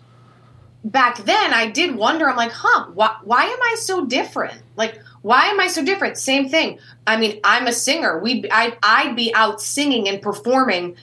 [0.83, 4.61] back then I did wonder, I'm like, huh, why, why am I so different?
[4.75, 6.17] Like, why am I so different?
[6.17, 6.79] Same thing.
[7.07, 8.19] I mean, I'm a singer.
[8.19, 10.95] We, I, I'd be out singing and performing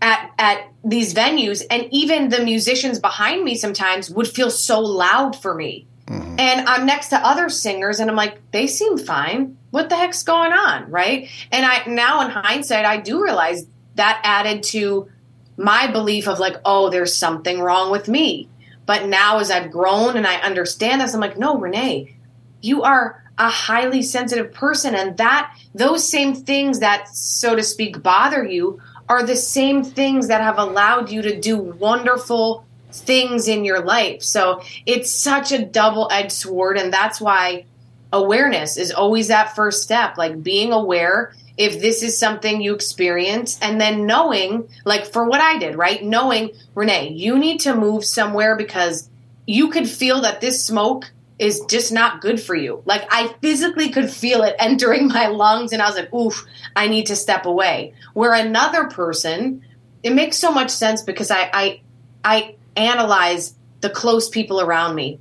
[0.00, 5.34] at at these venues, and even the musicians behind me sometimes would feel so loud
[5.36, 5.86] for me.
[6.06, 6.38] Mm-hmm.
[6.38, 9.56] And I'm next to other singers, and I'm like, they seem fine.
[9.70, 11.28] What the heck's going on, right?
[11.50, 13.66] And I now, in hindsight, I do realize
[13.96, 15.08] that added to
[15.56, 18.48] my belief of like, oh, there's something wrong with me.
[18.84, 22.14] But now, as I've grown and I understand this, I'm like, no, Renee,
[22.60, 28.02] you are a highly sensitive person and that those same things that so to speak
[28.02, 33.64] bother you are the same things that have allowed you to do wonderful things in
[33.64, 34.22] your life.
[34.22, 37.64] So it's such a double-edged sword and that's why
[38.12, 43.58] awareness is always that first step like being aware if this is something you experience
[43.60, 46.04] and then knowing like for what i did right?
[46.04, 49.10] Knowing renee you need to move somewhere because
[49.46, 52.82] you could feel that this smoke is just not good for you.
[52.86, 56.88] Like I physically could feel it entering my lungs and I was like, oof, I
[56.88, 57.94] need to step away.
[58.14, 59.64] Where another person,
[60.02, 61.80] it makes so much sense because I I
[62.24, 65.20] I analyze the close people around me.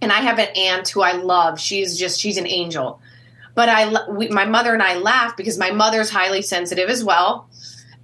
[0.00, 1.58] And I have an aunt who I love.
[1.58, 3.00] She's just she's an angel.
[3.54, 7.48] But I we, my mother and I laugh because my mother's highly sensitive as well.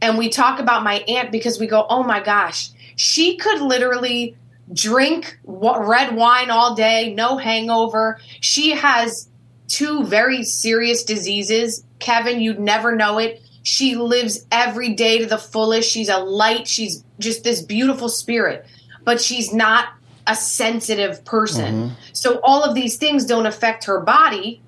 [0.00, 4.36] And we talk about my aunt because we go, "Oh my gosh, she could literally
[4.72, 8.18] drink red wine all day, no hangover.
[8.40, 9.28] She has
[9.68, 11.84] two very serious diseases.
[11.98, 13.42] Kevin, you'd never know it.
[13.62, 15.90] She lives every day to the fullest.
[15.90, 16.68] She's a light.
[16.68, 18.66] She's just this beautiful spirit,
[19.04, 19.88] but she's not
[20.26, 21.74] a sensitive person.
[21.74, 21.94] Mm-hmm.
[22.12, 24.60] So all of these things don't affect her body.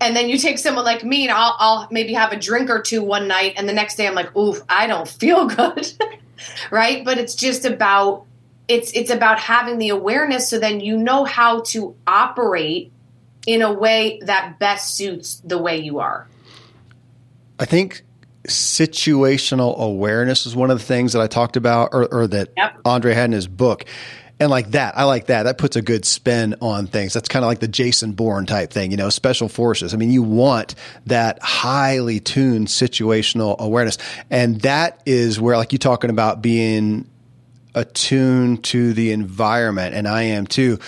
[0.00, 2.80] And then you take someone like me, and I'll, I'll maybe have a drink or
[2.80, 5.92] two one night, and the next day I'm like, oof, I don't feel good.
[6.70, 7.04] right?
[7.04, 8.24] But it's just about
[8.68, 12.92] it's it's about having the awareness so then you know how to operate
[13.46, 16.28] in a way that best suits the way you are.
[17.58, 18.02] I think
[18.46, 22.80] situational awareness is one of the things that I talked about or, or that Yep.
[22.84, 23.84] Andre had in his book.
[24.40, 25.44] And like that, I like that.
[25.44, 27.12] That puts a good spin on things.
[27.12, 29.92] That's kind of like the Jason Bourne type thing, you know, special forces.
[29.92, 33.98] I mean, you want that highly tuned situational awareness.
[34.30, 37.08] And that is where, like you talking about being
[37.78, 40.78] attuned to the environment, and I am too.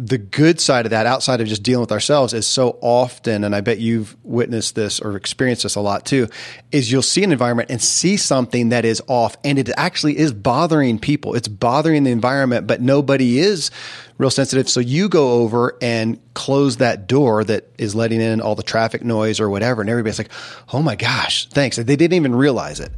[0.00, 3.52] The good side of that, outside of just dealing with ourselves, is so often, and
[3.52, 6.28] I bet you've witnessed this or experienced this a lot too,
[6.70, 10.32] is you'll see an environment and see something that is off, and it actually is
[10.32, 11.34] bothering people.
[11.34, 13.72] It's bothering the environment, but nobody is
[14.18, 14.68] real sensitive.
[14.68, 19.02] So you go over and close that door that is letting in all the traffic
[19.02, 20.30] noise or whatever, and everybody's like,
[20.72, 22.92] "Oh my gosh, thanks!" They didn't even realize it.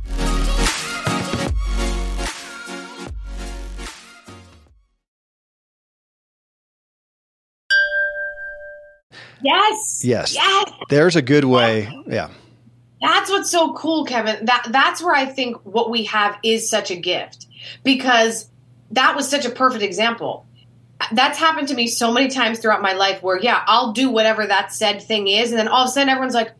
[9.43, 10.03] Yes.
[10.05, 10.34] Yes.
[10.34, 10.70] Yes.
[10.88, 11.88] There's a good way.
[11.93, 12.05] Oh.
[12.07, 12.30] Yeah.
[13.01, 14.45] That's what's so cool, Kevin.
[14.45, 17.47] That that's where I think what we have is such a gift
[17.82, 18.51] because
[18.91, 20.47] that was such a perfect example.
[21.12, 24.47] That's happened to me so many times throughout my life where yeah, I'll do whatever
[24.47, 26.53] that said thing is and then all of a sudden everyone's like,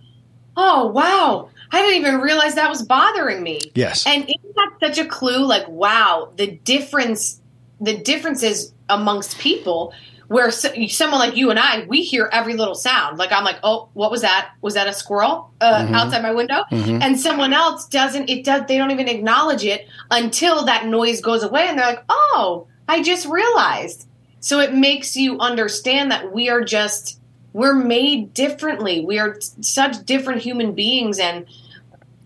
[0.57, 1.51] "Oh, wow.
[1.73, 4.07] I didn't even realize that was bothering me." Yes.
[4.07, 7.41] And isn't that such a clue like wow, the difference
[7.83, 9.93] the differences amongst people
[10.31, 13.19] where so, someone like you and I, we hear every little sound.
[13.19, 14.53] Like I'm like, oh, what was that?
[14.61, 16.63] Was that a squirrel uh, outside my window?
[16.71, 18.31] And someone else doesn't.
[18.31, 18.63] It does.
[18.69, 23.03] They don't even acknowledge it until that noise goes away, and they're like, oh, I
[23.03, 24.07] just realized.
[24.39, 27.19] So it makes you understand that we are just
[27.53, 29.05] we're made differently.
[29.05, 31.45] We are such different human beings, and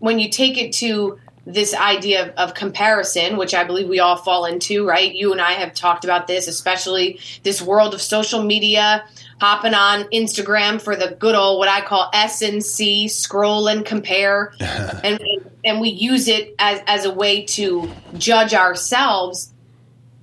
[0.00, 4.16] when you take it to this idea of, of comparison, which I believe we all
[4.16, 5.14] fall into, right?
[5.14, 9.05] You and I have talked about this, especially this world of social media,
[9.40, 13.84] hopping on Instagram for the good old what I call S and C, scroll and
[13.84, 15.20] compare, and
[15.64, 19.51] and we use it as as a way to judge ourselves.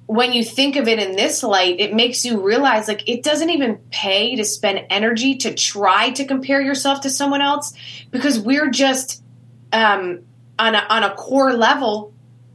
[0.07, 3.49] When you think of it in this light, it makes you realize like it doesn't
[3.49, 7.73] even pay to spend energy to try to compare yourself to someone else
[8.09, 9.23] because we're just
[9.71, 10.23] um,
[10.59, 12.13] on a, on a core level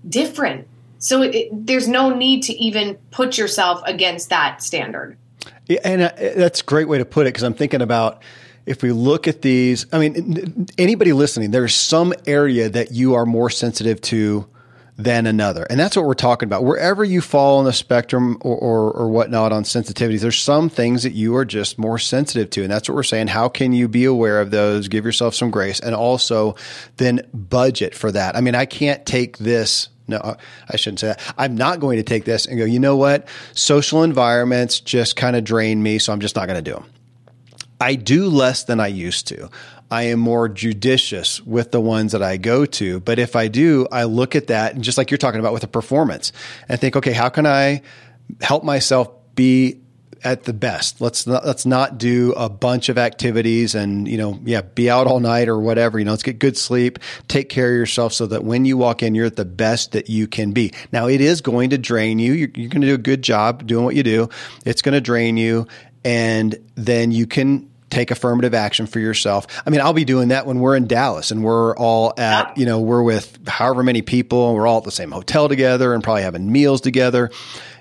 [0.09, 0.66] different.
[0.99, 5.16] So it, there's no need to even put yourself against that standard.
[5.66, 8.22] Yeah, and uh, that's a great way to put it because I'm thinking about
[8.66, 13.26] if we look at these, I mean, anybody listening, there's some area that you are
[13.26, 14.49] more sensitive to
[14.99, 15.66] than another.
[15.68, 16.64] And that's what we're talking about.
[16.64, 21.03] Wherever you fall on the spectrum or, or, or, whatnot on sensitivities, there's some things
[21.03, 22.62] that you are just more sensitive to.
[22.62, 23.28] And that's what we're saying.
[23.28, 26.57] How can you be aware of those, give yourself some grace, and also
[26.97, 28.36] then budget for that?
[28.36, 29.90] I mean, I can't take this.
[30.09, 30.36] No,
[30.68, 31.34] I shouldn't say that.
[31.36, 33.28] I'm not going to take this and go, you know what?
[33.53, 36.86] Social environments just kind of drain me, so I'm just not going to do them.
[37.80, 39.51] I do less than I used to.
[39.91, 43.01] I am more judicious with the ones that I go to.
[43.01, 45.64] But if I do, I look at that and just like you're talking about with
[45.64, 46.32] a performance
[46.68, 47.82] and think, okay, how can I
[48.41, 49.80] help myself be
[50.24, 51.01] at the best?
[51.01, 55.07] Let's not, let's not do a bunch of activities and, you know, yeah, be out
[55.07, 56.01] all night or whatever.
[56.01, 59.05] You know, let's get good sleep, take care of yourself so that when you walk
[59.05, 60.72] in, you're at the best that you can be.
[60.91, 62.32] Now it is going to drain you.
[62.32, 64.30] You're, you're going to do a good job doing what you do.
[64.64, 65.68] It's going to drain you.
[66.05, 69.47] And then you can take affirmative action for yourself.
[69.64, 72.66] I mean, I'll be doing that when we're in Dallas and we're all at, you
[72.66, 76.03] know, we're with however many people and we're all at the same hotel together and
[76.03, 77.30] probably having meals together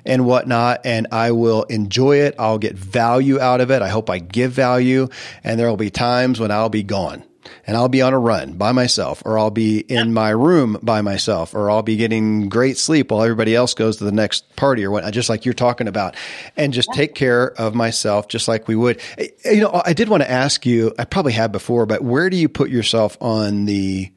[0.05, 0.81] and whatnot.
[0.85, 2.35] And I will enjoy it.
[2.37, 3.81] I'll get value out of it.
[3.81, 5.09] I hope I give value.
[5.43, 7.23] And there will be times when I'll be gone
[7.65, 11.01] and I'll be on a run by myself, or I'll be in my room by
[11.01, 14.83] myself, or I'll be getting great sleep while everybody else goes to the next party
[14.83, 16.15] or what, just like you're talking about,
[16.57, 18.99] and just take care of myself just like we would.
[19.17, 22.29] Eh, you know, I did want to ask you, I probably have before, but where
[22.29, 24.11] do you put yourself on the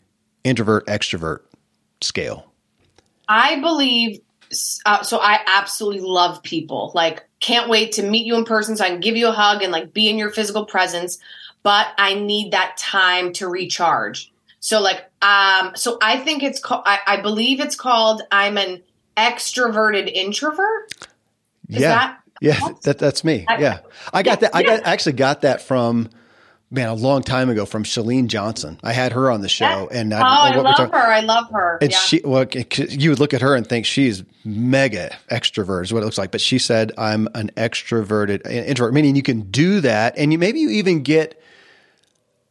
[0.45, 1.41] introvert extrovert
[2.01, 2.53] scale?
[3.29, 4.21] I believe
[4.87, 6.93] uh, so I absolutely love people.
[6.95, 9.63] Like, can't wait to meet you in person so I can give you a hug
[9.63, 11.19] and like be in your physical presence
[11.69, 14.33] but I need that time to recharge.
[14.59, 18.83] So like, um, so I think it's called, I, I believe it's called, I'm an
[19.19, 20.95] extroverted introvert.
[21.69, 21.91] Is yeah.
[21.91, 22.69] That, yeah.
[22.85, 23.45] That, that's me.
[23.47, 23.81] I, yeah.
[24.15, 24.57] I got yeah, that.
[24.57, 26.09] I got, I actually got that from,
[26.71, 28.81] man, a long time ago from Chalene Johnson.
[28.83, 30.97] I had her on the show, and I, oh, I love her.
[30.97, 31.79] I love her.
[31.83, 31.99] And yeah.
[31.99, 36.07] she, well, you would look at her and think she's mega extrovert is what it
[36.07, 36.31] looks like.
[36.31, 40.61] But she said, "I'm an extroverted introvert," meaning you can do that, and you maybe
[40.61, 41.38] you even get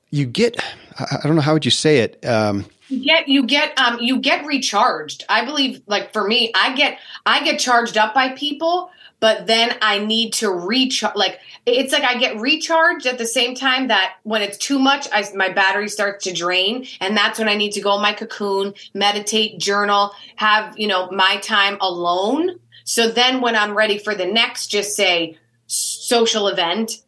[0.10, 0.58] you get
[1.00, 2.26] I don't know how would you say it.
[2.26, 5.26] Um, you get you get um you get recharged.
[5.30, 8.90] I believe like for me, I get I get charged up by people,
[9.20, 11.16] but then I need to recharge.
[11.16, 15.08] Like it's like I get recharged at the same time that when it's too much,
[15.12, 18.14] I, my battery starts to drain, and that's when I need to go in my
[18.14, 22.60] cocoon, meditate, journal, have you know my time alone.
[22.86, 27.02] So then when I'm ready for the next, just say social event,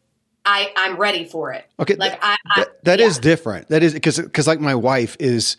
[0.44, 1.66] I I'm ready for it.
[1.78, 3.06] Okay, like I, I that, that yeah.
[3.06, 3.68] is different.
[3.68, 5.56] That is because because like my wife is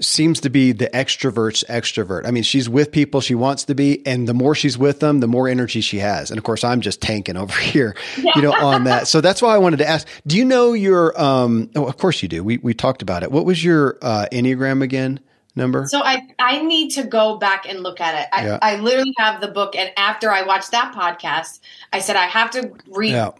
[0.00, 2.26] seems to be the extrovert's extrovert.
[2.26, 5.20] I mean, she's with people she wants to be, and the more she's with them,
[5.20, 6.30] the more energy she has.
[6.30, 8.32] And of course, I'm just tanking over here, yeah.
[8.36, 9.08] you know, on that.
[9.08, 11.18] So that's why I wanted to ask: Do you know your?
[11.20, 12.42] Um, oh, of course you do.
[12.42, 13.30] We we talked about it.
[13.30, 15.20] What was your uh, enneagram again?
[15.56, 15.86] Number?
[15.86, 18.28] So I I need to go back and look at it.
[18.32, 18.58] I, yeah.
[18.60, 21.60] I literally have the book, and after I watched that podcast,
[21.92, 23.12] I said I have to read.
[23.12, 23.30] Yeah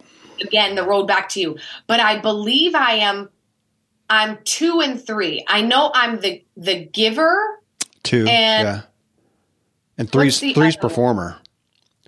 [0.41, 1.59] again the road back to you.
[1.87, 3.29] But I believe I am
[4.09, 5.45] I'm two and three.
[5.49, 7.61] I know I'm the the giver.
[8.03, 8.27] Two.
[8.29, 8.81] And yeah.
[9.97, 11.39] And three's three's performer.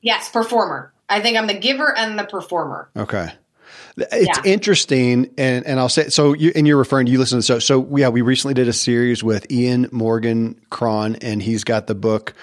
[0.02, 0.92] Yes, performer.
[1.08, 2.90] I think I'm the giver and the performer.
[2.96, 3.32] Okay.
[3.96, 4.52] It's yeah.
[4.52, 6.34] interesting, and, and I'll say so.
[6.34, 8.08] You, and you're referring to you listen to so so yeah.
[8.08, 12.34] We recently did a series with Ian Morgan Cron, and he's got the book,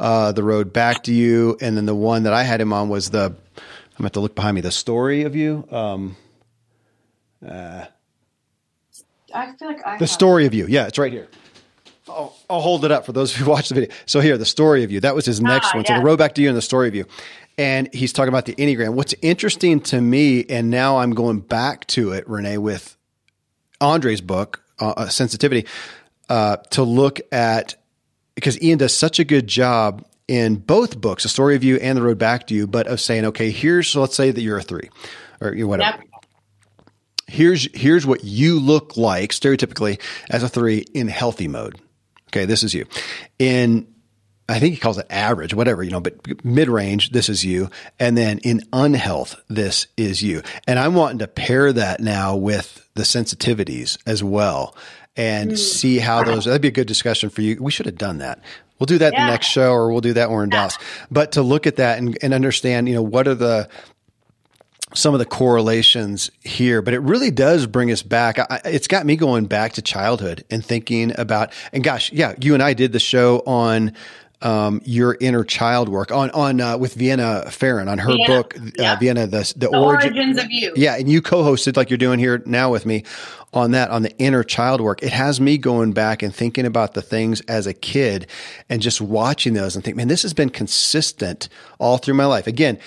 [0.00, 2.88] uh, "The Road Back to You," and then the one that I had him on
[2.88, 3.36] was the
[3.98, 4.60] I'm going to look behind me.
[4.60, 5.66] The story of you.
[5.70, 6.16] Um,
[7.46, 7.86] uh,
[9.34, 10.66] I feel like I the story of you.
[10.68, 11.28] Yeah, it's right here.
[12.08, 13.94] I'll, I'll, hold it up for those who watch the video.
[14.04, 15.00] So here, the story of you.
[15.00, 15.86] That was his next ah, one.
[15.86, 17.06] So the road back to you and the story of you.
[17.58, 18.92] And he's talking about the Enneagram.
[18.92, 22.96] What's interesting to me, and now I'm going back to it, Renee, with
[23.80, 25.66] Andre's book, uh, uh Sensitivity,
[26.28, 27.76] uh, to look at
[28.34, 31.96] because Ian does such a good job in both books, A Story of You and
[31.96, 34.58] The Road Back to You, but of saying, okay, here's, so let's say that you're
[34.58, 34.90] a three
[35.40, 35.98] or you whatever.
[35.98, 36.06] Yep.
[37.28, 40.00] Here's, here's what you look like stereotypically
[40.30, 41.80] as a three in healthy mode.
[42.28, 42.44] Okay.
[42.44, 42.86] This is you.
[43.38, 43.92] In,
[44.48, 47.68] I think he calls it average, whatever, you know, but mid range, this is you.
[47.98, 50.42] And then in unhealth, this is you.
[50.68, 54.76] And I'm wanting to pair that now with the sensitivities as well
[55.16, 55.58] and mm.
[55.58, 57.60] see how those, that'd be a good discussion for you.
[57.60, 58.40] We should have done that.
[58.78, 59.26] We'll do that yeah.
[59.26, 60.58] the next show or we'll do that when we're in yeah.
[60.58, 60.78] Dallas.
[61.10, 63.68] But to look at that and, and understand, you know, what are the
[64.94, 68.38] some of the correlations here, but it really does bring us back.
[68.38, 72.54] I, it's got me going back to childhood and thinking about, and gosh, yeah, you
[72.54, 73.92] and I did the show on
[74.42, 78.26] um, your inner child work on on uh, with Vienna Pharaon on her Vienna.
[78.26, 78.96] book, uh.
[79.00, 80.72] Vienna the the, the origin, origins of you.
[80.76, 83.04] Yeah, and you co-hosted like you're doing here now with me
[83.52, 85.02] on that on the inner child work.
[85.02, 88.26] It has me going back and thinking about the things as a kid
[88.68, 92.46] and just watching those and think, man, this has been consistent all through my life.
[92.46, 92.78] Again,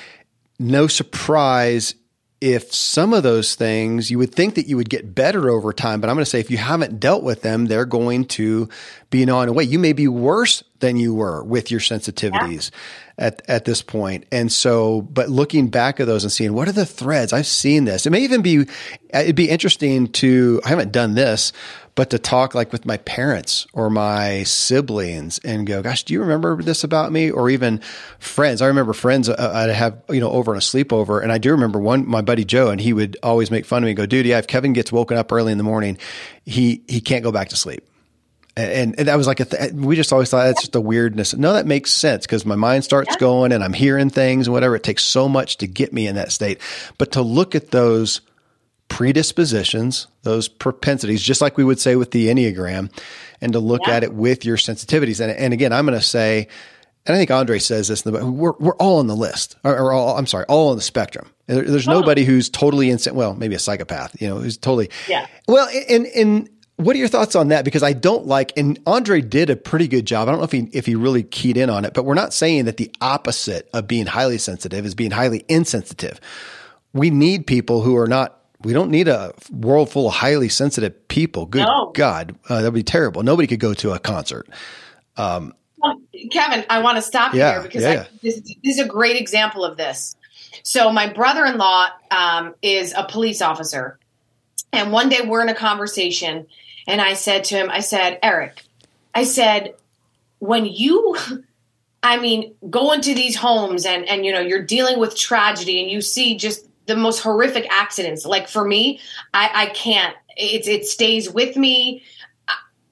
[0.59, 1.95] no surprise
[2.41, 5.99] if some of those things you would think that you would get better over time,
[5.99, 8.69] but I'm going to say if you haven't dealt with them, they're going to
[9.09, 9.65] be gnawing away.
[9.65, 12.71] You may be worse than you were with your sensitivities
[13.17, 13.27] yeah.
[13.27, 14.25] at, at this point.
[14.31, 17.85] And so, but looking back at those and seeing what are the threads, I've seen
[17.85, 18.05] this.
[18.05, 18.65] It may even be,
[19.13, 21.51] it'd be interesting to, I haven't done this,
[21.95, 26.21] but to talk like with my parents or my siblings and go, gosh, do you
[26.21, 27.29] remember this about me?
[27.29, 27.79] Or even
[28.19, 28.61] friends.
[28.61, 31.21] I remember friends uh, I'd have, you know, over on a sleepover.
[31.21, 33.85] And I do remember one, my buddy Joe, and he would always make fun of
[33.85, 35.97] me and go, dude, yeah, if Kevin gets woken up early in the morning,
[36.45, 37.85] he, he can't go back to sleep.
[38.59, 41.33] And, and that was like a th- we just always thought that's just a weirdness.
[41.35, 43.19] No, that makes sense because my mind starts yeah.
[43.19, 44.75] going and I'm hearing things and whatever.
[44.75, 46.59] It takes so much to get me in that state.
[46.97, 48.21] But to look at those
[48.89, 52.91] predispositions, those propensities, just like we would say with the Enneagram,
[53.39, 53.95] and to look yeah.
[53.95, 55.21] at it with your sensitivities.
[55.21, 56.47] And, and again, I'm going to say,
[57.05, 59.77] and I think Andre says this, in the, we're, we're all on the list, or,
[59.77, 61.29] or all, I'm sorry, all on the spectrum.
[61.47, 61.93] there's oh.
[61.93, 63.15] nobody who's totally insane.
[63.15, 64.89] Well, maybe a psychopath, you know, who's totally.
[65.07, 65.27] Yeah.
[65.47, 66.49] Well, and, and
[66.79, 67.65] what are your thoughts on that?
[67.65, 70.27] Because I don't like, and Andre did a pretty good job.
[70.27, 72.33] I don't know if he, if he really keyed in on it, but we're not
[72.33, 76.21] saying that the opposite of being highly sensitive is being highly insensitive.
[76.93, 81.07] We need people who are not we don't need a world full of highly sensitive
[81.07, 81.45] people.
[81.45, 81.91] Good no.
[81.93, 83.23] God, uh, that'd be terrible.
[83.23, 84.49] Nobody could go to a concert.
[85.15, 85.99] Um, well,
[86.31, 88.05] Kevin, I want to stop yeah, here because yeah.
[88.07, 90.15] I, this, this, is a great example of this.
[90.63, 93.97] So, my brother in law um, is a police officer.
[94.73, 96.45] And one day we're in a conversation,
[96.89, 98.63] and I said to him, I said, Eric,
[99.13, 99.75] I said,
[100.39, 101.15] when you
[102.01, 105.91] I mean, go into these homes and and you know you're dealing with tragedy and
[105.91, 108.25] you see just the most horrific accidents.
[108.25, 108.99] Like for me,
[109.33, 110.15] I, I can't.
[110.37, 112.03] It it stays with me.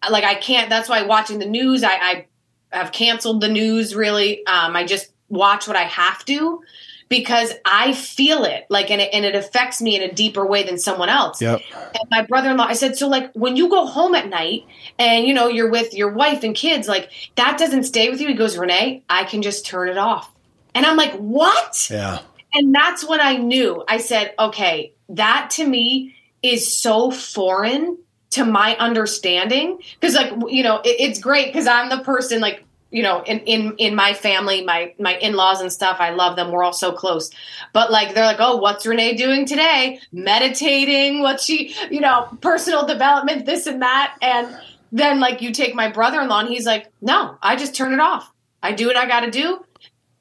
[0.10, 0.70] Like I can't.
[0.70, 2.26] That's why watching the news, I, I
[2.72, 3.96] have canceled the news.
[3.96, 6.62] Really, um, I just watch what I have to
[7.10, 10.64] because I feel it like and it, and it affects me in a deeper way
[10.64, 11.42] than someone else.
[11.42, 11.62] Yep.
[11.74, 14.66] And my brother-in-law, I said, so like when you go home at night
[15.00, 18.28] and you know you're with your wife and kids, like that doesn't stay with you.
[18.28, 20.34] He goes, Renee, I can just turn it off.
[20.76, 21.88] And I'm like, what?
[21.90, 22.20] Yeah.
[22.54, 23.84] And that's when I knew.
[23.88, 27.98] I said, okay, that to me is so foreign
[28.30, 32.64] to my understanding because like you know it, it's great because i'm the person like
[32.92, 36.52] you know in in in my family my my in-laws and stuff i love them.
[36.52, 37.30] We're all so close.
[37.74, 40.00] But like they're like oh what's renee doing today?
[40.12, 41.22] Meditating?
[41.22, 44.18] What's she you know personal development this and that?
[44.22, 44.56] And
[44.92, 48.32] then like you take my brother-in-law and he's like no i just turn it off.
[48.64, 49.64] I do what i gotta do.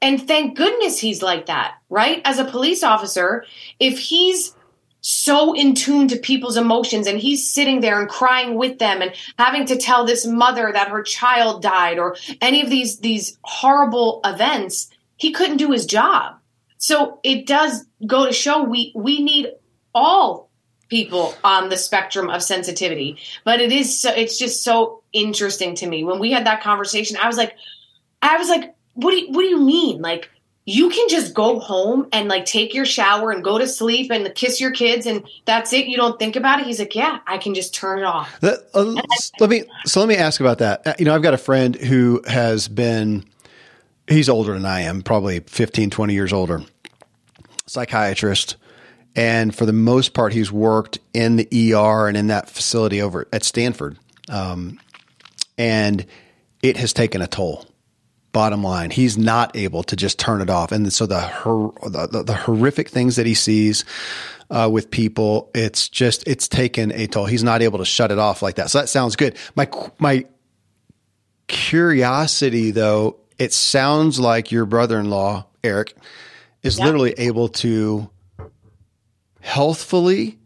[0.01, 2.21] And thank goodness he's like that, right?
[2.23, 3.45] As a police officer,
[3.79, 4.53] if he's
[5.09, 9.13] so in tune to people's emotions and he's sitting there and crying with them and
[9.39, 14.19] having to tell this mother that her child died or any of these these horrible
[14.25, 16.35] events, he couldn't do his job.
[16.77, 19.53] So it does go to show we we need
[19.95, 20.49] all
[20.89, 23.17] people on the spectrum of sensitivity.
[23.45, 26.03] But it is so it's just so interesting to me.
[26.03, 27.55] When we had that conversation, I was like
[28.21, 30.01] I was like what do you, what do you mean?
[30.01, 30.29] Like
[30.69, 34.35] you can just go home and like take your shower and go to sleep and
[34.35, 35.87] kiss your kids and that's it.
[35.87, 36.65] You don't think about it.
[36.65, 38.37] He's like, yeah, I can just turn it off.
[38.41, 38.83] Let, uh,
[39.39, 40.85] let me so let me ask about that.
[40.85, 43.23] Uh, you know, I've got a friend who has been
[44.09, 46.61] he's older than I am, probably 15, 20 years older.
[47.65, 48.57] Psychiatrist.
[49.15, 53.25] And for the most part, he's worked in the ER and in that facility over
[53.31, 53.97] at Stanford.
[54.29, 54.81] Um,
[55.57, 56.05] and
[56.61, 57.65] it has taken a toll
[58.37, 58.91] bottom line.
[58.91, 60.71] He's not able to just turn it off.
[60.71, 63.83] And so the, hor- the, the, horrific things that he sees
[64.51, 67.25] uh, with people, it's just, it's taken a toll.
[67.25, 68.69] He's not able to shut it off like that.
[68.69, 69.37] So that sounds good.
[69.55, 69.67] My,
[69.97, 70.27] my
[71.47, 75.95] curiosity though, it sounds like your brother-in-law, Eric,
[76.61, 78.07] is literally able to
[79.41, 80.37] healthfully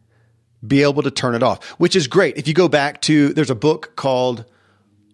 [0.65, 2.37] be able to turn it off, which is great.
[2.37, 4.45] If you go back to, there's a book called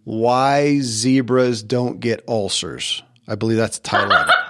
[0.08, 3.03] why Zebras Don't Get Ulcers.
[3.28, 4.36] I believe that's the title of it.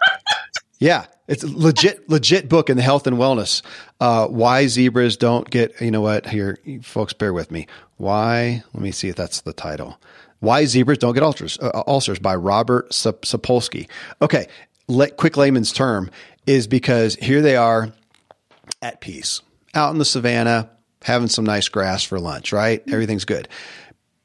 [0.80, 3.64] Yeah, it's a legit, legit book in the health and wellness.
[3.99, 6.28] Uh, why zebras don't get, you know what?
[6.28, 7.66] Here, folks, bear with me.
[7.95, 8.62] Why?
[8.76, 9.99] Let me see if that's the title.
[10.39, 11.58] Why zebras don't get ulcers?
[11.58, 13.89] Uh, ulcers by Robert Sapolsky.
[14.22, 14.45] Okay,
[14.88, 16.12] let, quick layman's term
[16.45, 17.91] is because here they are.
[18.84, 19.41] at peace,
[19.74, 20.70] out in the savannah,
[21.01, 22.84] having some nice grass for lunch, right?
[22.88, 23.47] Everything's good.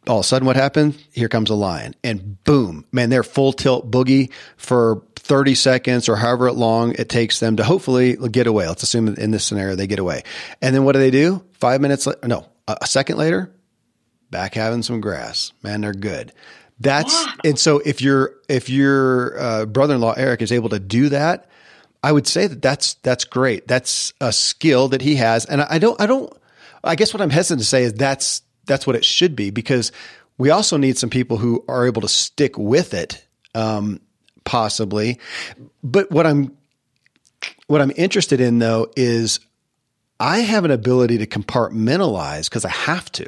[0.08, 0.96] All of a sudden, what happened?
[1.12, 6.16] Here comes a lion, and boom, man, they're full tilt boogie for 30 seconds or
[6.16, 8.66] however long it takes them to hopefully get away.
[8.66, 10.24] Let's assume in this scenario they get away.
[10.60, 11.44] And then what do they do?
[11.52, 13.54] Five minutes, no, a second later,
[14.30, 15.52] back having some grass.
[15.62, 16.32] Man, they're good.
[16.80, 21.48] That's and so if your if your uh, brother-in-law Eric is able to do that,
[22.02, 23.68] I would say that that's that's great.
[23.68, 26.32] That's a skill that he has, and I don't I don't.
[26.82, 29.92] I guess what I'm hesitant to say is that's that's what it should be because
[30.38, 34.00] we also need some people who are able to stick with it, um,
[34.44, 35.18] possibly.
[35.82, 36.56] But what I'm
[37.66, 39.40] what I'm interested in though is
[40.20, 43.26] I have an ability to compartmentalize because I have to.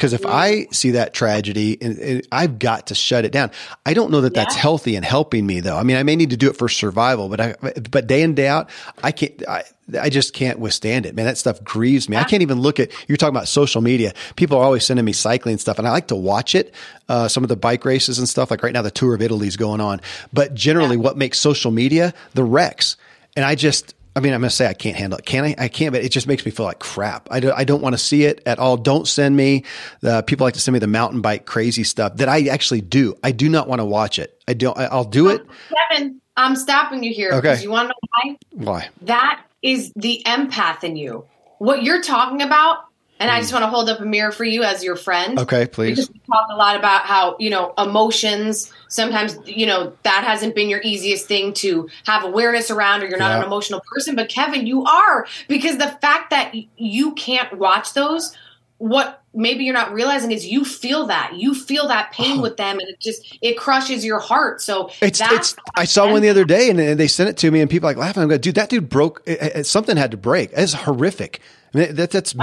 [0.00, 3.50] Because if I see that tragedy, and, and, I've got to shut it down.
[3.84, 4.44] I don't know that yeah.
[4.44, 5.76] that's healthy and helping me, though.
[5.76, 7.54] I mean, I may need to do it for survival, but I,
[7.90, 8.70] but day in day out,
[9.02, 9.46] I can't.
[9.46, 9.64] I,
[10.00, 11.26] I just can't withstand it, man.
[11.26, 12.16] That stuff grieves me.
[12.16, 12.22] Yeah.
[12.22, 12.90] I can't even look at.
[13.08, 14.14] You're talking about social media.
[14.36, 16.74] People are always sending me cycling stuff, and I like to watch it.
[17.10, 18.50] Uh, some of the bike races and stuff.
[18.50, 20.00] Like right now, the Tour of Italy is going on.
[20.32, 21.02] But generally, yeah.
[21.02, 22.96] what makes social media the wrecks?
[23.36, 25.24] And I just I mean, I'm going to say I can't handle it.
[25.24, 25.54] Can I?
[25.56, 27.28] I can't, but it just makes me feel like crap.
[27.30, 28.76] I, do, I don't want to see it at all.
[28.76, 29.64] Don't send me
[30.00, 33.14] the people like to send me the mountain bike crazy stuff that I actually do.
[33.22, 34.42] I do not want to watch it.
[34.48, 35.42] I don't, I, will do it.
[35.42, 35.48] Um,
[35.90, 37.32] Kevin, I'm stopping you here.
[37.34, 37.62] Okay.
[37.62, 38.72] You want to know why?
[38.72, 38.88] Why?
[39.02, 41.26] That is the empath in you.
[41.58, 42.78] What you're talking about
[43.20, 43.56] and I just hmm.
[43.56, 45.38] want to hold up a mirror for you as your friend.
[45.38, 45.90] Okay, please.
[45.90, 50.54] Because we talk a lot about how, you know, emotions, sometimes, you know, that hasn't
[50.54, 53.40] been your easiest thing to have awareness around or you're not yeah.
[53.40, 54.16] an emotional person.
[54.16, 58.34] But Kevin, you are because the fact that you can't watch those,
[58.78, 61.34] what maybe you're not realizing is you feel that.
[61.36, 62.42] You feel that pain oh.
[62.42, 64.62] with them and it just, it crushes your heart.
[64.62, 67.60] So it's, it's I saw one the other day and they sent it to me
[67.60, 68.22] and people like laughing.
[68.22, 70.52] I'm like, dude, that dude broke, it, it, something had to break.
[70.54, 71.42] It's horrific.
[71.74, 72.34] I mean, that, that's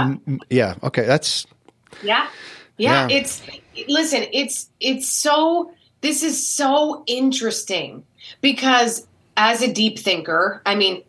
[0.48, 0.74] yeah.
[0.82, 1.46] Okay, that's
[2.02, 2.28] yeah.
[2.76, 3.16] yeah, yeah.
[3.16, 3.42] It's
[3.88, 4.24] listen.
[4.32, 5.72] It's it's so.
[6.00, 8.04] This is so interesting
[8.40, 9.06] because
[9.36, 11.02] as a deep thinker, I mean,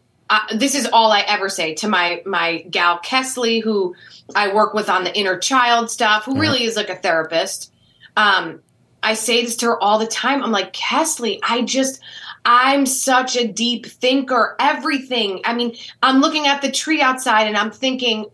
[0.56, 3.96] this is all I ever say to my my gal Kesley, who
[4.36, 7.72] I work with on the inner child stuff, who really is like a therapist.
[8.18, 8.62] Um,
[9.02, 10.44] I say this to her all the time.
[10.44, 12.02] I'm like, Kesley, I just
[12.46, 14.56] I'm such a deep thinker.
[14.60, 15.42] Everything.
[15.46, 18.26] I mean, I'm looking at the tree outside and I'm thinking,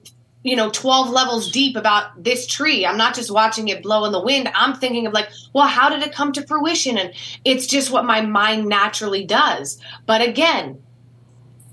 [0.44, 2.86] you know, 12 levels deep about this tree.
[2.86, 4.50] I'm not just watching it blow in the wind.
[4.54, 7.00] I'm thinking of like, well, how did it come to fruition?
[7.00, 9.80] And it's just what my mind naturally does.
[10.06, 10.84] But again,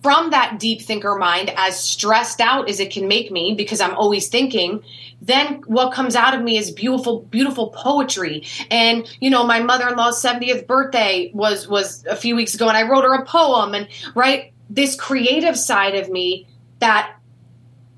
[0.02, 3.94] from that deep thinker mind, as stressed out as it can make me because I'm
[3.94, 4.82] always thinking,
[5.20, 8.44] then what comes out of me is beautiful, beautiful poetry.
[8.70, 12.88] And you know, my mother-in-law's 70th birthday was was a few weeks ago, and I
[12.88, 13.74] wrote her a poem.
[13.74, 16.48] And right, this creative side of me
[16.80, 17.14] that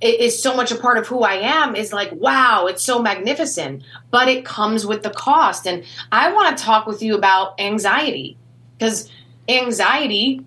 [0.03, 3.83] is so much a part of who I am is like, wow, it's so magnificent,
[4.11, 5.67] but it comes with the cost.
[5.67, 8.37] And I want to talk with you about anxiety
[8.77, 9.11] because
[9.49, 10.45] anxiety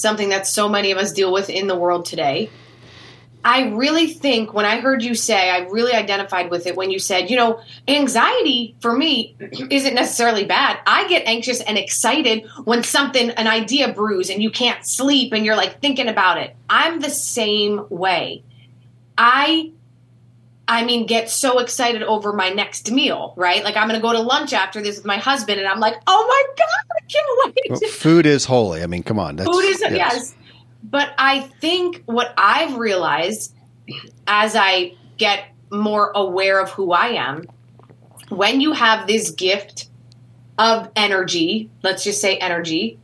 [0.00, 2.50] something that so many of us deal with in the world today.
[3.42, 6.98] I really think when I heard you say, I really identified with it when you
[6.98, 9.34] said, you know, anxiety for me
[9.70, 10.78] isn't necessarily bad.
[10.86, 15.46] I get anxious and excited when something, an idea brews and you can't sleep and
[15.46, 16.54] you're like thinking about it.
[16.68, 18.42] I'm the same way.
[19.16, 19.72] I
[20.70, 23.64] I mean, get so excited over my next meal, right?
[23.64, 25.96] Like I'm going to go to lunch after this with my husband, and I'm like,
[26.06, 27.82] oh my god, I can't wait.
[27.82, 28.80] Well, food is holy.
[28.80, 29.92] I mean, come on, food is yes.
[29.92, 30.34] yes.
[30.84, 33.52] But I think what I've realized
[34.28, 37.46] as I get more aware of who I am,
[38.28, 39.88] when you have this gift
[40.56, 43.00] of energy, let's just say energy,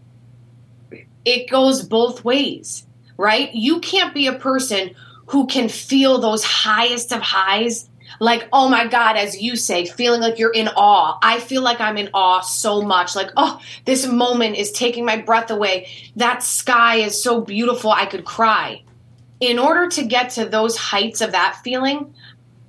[1.25, 2.87] it goes both ways,
[3.17, 3.53] right?
[3.53, 4.95] You can't be a person
[5.27, 7.89] who can feel those highest of highs
[8.20, 11.18] like oh my god as you say feeling like you're in awe.
[11.22, 15.16] I feel like i'm in awe so much like oh this moment is taking my
[15.20, 15.89] breath away.
[16.16, 18.83] That sky is so beautiful i could cry.
[19.41, 22.14] In order to get to those heights of that feeling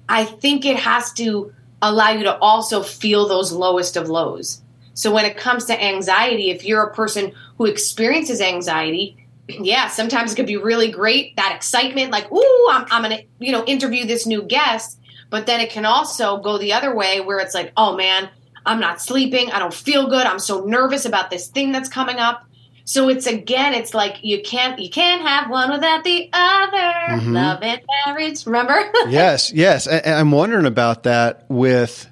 [0.10, 4.62] i think it has to allow you to also feel those lowest of lows.
[4.96, 10.34] So when it comes to anxiety if you're a person who experiences anxiety yeah, sometimes
[10.34, 11.36] it could be really great.
[11.36, 15.00] That excitement, like, ooh, I'm, I'm going to, you know, interview this new guest.
[15.30, 18.30] But then it can also go the other way where it's like, oh man,
[18.66, 19.52] I'm not sleeping.
[19.52, 20.26] I don't feel good.
[20.26, 22.44] I'm so nervous about this thing that's coming up.
[22.86, 26.78] So it's again, it's like you can't you can't have one without the other.
[26.78, 27.34] Mm-hmm.
[27.34, 28.46] Love and marriage.
[28.46, 28.80] Remember?
[29.10, 29.88] yes, yes.
[29.88, 31.46] And I'm wondering about that.
[31.50, 32.10] With,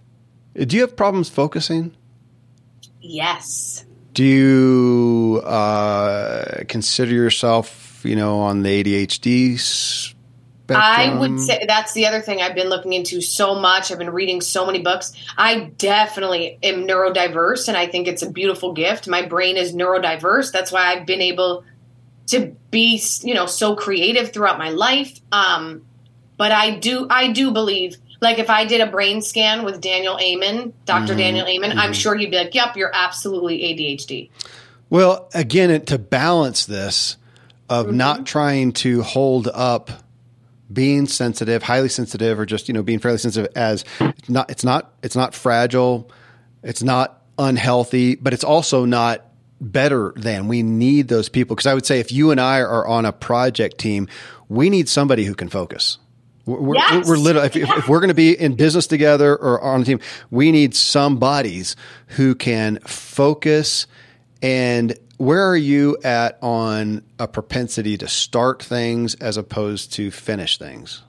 [0.53, 1.95] do you have problems focusing?
[2.99, 3.84] Yes.
[4.15, 10.81] Do you uh, consider yourself you know, on the ADHD spectrum?
[10.81, 13.91] I would say that's the other thing I've been looking into so much.
[13.91, 15.13] I've been reading so many books.
[15.37, 19.07] I definitely am neurodiverse, and I think it's a beautiful gift.
[19.07, 20.51] My brain is neurodiverse.
[20.51, 21.63] That's why I've been able
[22.27, 25.19] to be, you know, so creative throughout my life.
[25.31, 25.85] Um,
[26.37, 30.17] but I do, I do believe, like if I did a brain scan with Daniel
[30.19, 31.19] Amen, doctor mm-hmm.
[31.19, 31.79] Daniel Amen, mm-hmm.
[31.79, 34.29] I'm sure he'd be like, "Yep, you're absolutely ADHD."
[34.89, 37.17] Well, again, to balance this
[37.69, 37.97] of mm-hmm.
[37.97, 39.91] not trying to hold up
[40.71, 43.85] being sensitive, highly sensitive, or just you know being fairly sensitive as
[44.27, 46.11] not it's not it's not fragile,
[46.63, 49.25] it's not unhealthy, but it's also not
[49.61, 50.47] better than.
[50.47, 53.11] We need those people because I would say if you and I are on a
[53.11, 54.07] project team,
[54.49, 55.97] we need somebody who can focus.
[56.45, 57.07] We're, yes.
[57.07, 59.99] we're, literally, if, if, we're going to be in business together or on a team,
[60.29, 61.75] we need some bodies
[62.09, 63.87] who can focus.
[64.43, 70.57] And where are you at on a propensity to start things as opposed to finish
[70.57, 71.01] things?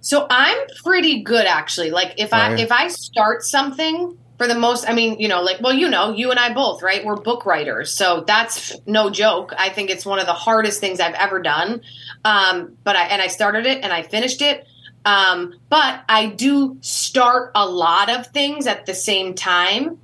[0.00, 1.90] So I'm pretty good actually.
[1.90, 5.42] Like if I oh, if I start something, for the most i mean you know
[5.42, 7.04] like well you know you and i both right?
[7.04, 9.52] We're book writers so that's no joke.
[9.58, 11.82] I think it's one of the hardest things i've ever done.
[12.24, 14.66] Um, but i and i started it and i finished it.
[15.04, 19.98] Um, but i do start a lot of things at the same time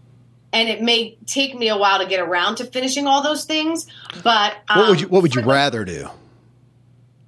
[0.52, 3.86] and it may take me a while to get around to finishing all those things
[4.22, 6.08] but um, what would you what would you rather do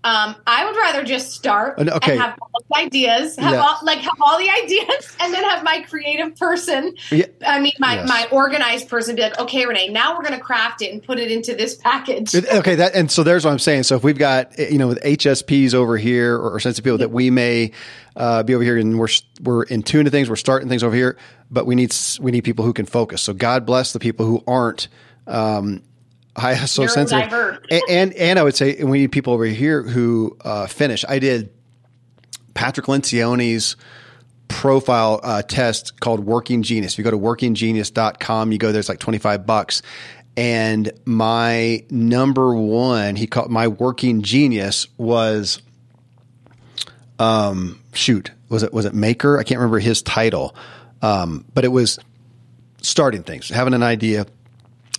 [0.07, 2.13] um, I would rather just start okay.
[2.13, 3.61] and have all the ideas, have yeah.
[3.61, 6.95] all, like have all the ideas, and then have my creative person.
[7.11, 7.27] Yeah.
[7.45, 8.09] I mean, my yes.
[8.09, 11.19] my organized person be like, okay, Renee, now we're going to craft it and put
[11.19, 12.37] it into this package.
[12.37, 13.83] okay, that and so there's what I'm saying.
[13.83, 17.11] So if we've got you know with HSPs over here or, or sensitive people that
[17.11, 17.73] we may
[18.15, 19.09] uh, be over here and we're
[19.43, 21.19] we're in tune to things, we're starting things over here,
[21.51, 23.23] but we need we need people who can focus.
[23.23, 24.87] So God bless the people who aren't.
[25.27, 25.83] Um,
[26.37, 27.33] I so sensitive,
[27.71, 31.05] and, and, and I would say we need people over here who uh, finish.
[31.09, 31.51] I did
[32.55, 33.77] Patrick Lencioni's
[34.49, 36.95] profile uh, test called Working Genius.
[36.95, 39.83] If you go to workinggenius.com, you go there's like 25 bucks.
[40.37, 45.63] And my number one, he called my working genius was,
[47.19, 49.39] um, shoot, was it, was it maker?
[49.39, 50.55] I can't remember his title.
[51.01, 51.99] Um, but it was
[52.83, 54.27] starting things, having an idea,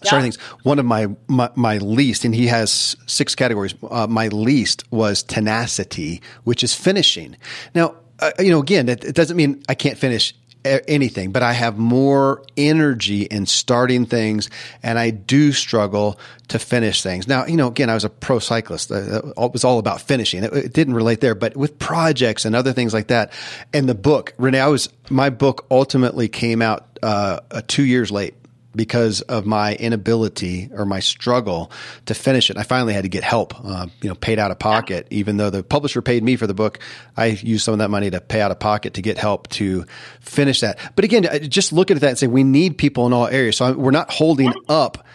[0.04, 0.41] starting things.
[0.64, 3.76] One of my, my, my least, and he has six categories.
[3.89, 7.36] Uh, my least was tenacity, which is finishing.
[7.74, 10.34] Now, uh, you know, again, it, it, doesn't mean I can't finish
[10.66, 14.50] anything, but I have more energy in starting things,
[14.84, 16.20] and I do struggle
[16.50, 17.28] to finish things.
[17.28, 18.91] Now, you know, again, I was a pro cyclist.
[18.91, 20.43] Uh, it was all about finishing.
[20.43, 23.32] It, it didn't relate there, but with projects and other things like that,
[23.74, 28.34] and the book, Renee, I was my book ultimately came out uh, two years late
[28.76, 31.72] because of my inability or my struggle
[32.05, 32.57] to finish it.
[32.57, 35.49] I finally had to get help, uh, you know, paid out of pocket, even though
[35.49, 36.80] the publisher paid me for the book.
[37.15, 39.86] I used some of that money to pay out of pocket to get help to
[40.22, 40.78] finish that.
[40.95, 43.57] But again, just look at that and say we need people in all areas.
[43.57, 45.05] So we're not holding up,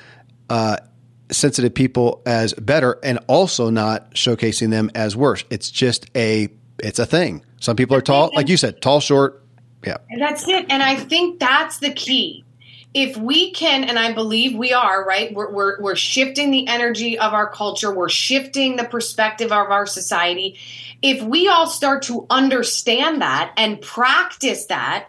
[0.51, 0.79] uh,
[1.31, 5.45] sensitive people as better and also not showcasing them as worse.
[5.51, 6.49] It's just a,
[6.79, 7.45] it's a thing.
[7.61, 9.43] Some people are tall, like you said, tall, short.
[9.85, 9.97] Yeah.
[10.11, 10.67] And that's it.
[10.69, 12.45] And I think that's the key
[12.95, 15.35] if we can and i believe we are right?
[15.35, 17.93] We're, we're, we're, shifting the energy of our culture.
[17.93, 20.59] We're shifting the perspective of our society.
[21.01, 25.09] If we all start to understand that and practice that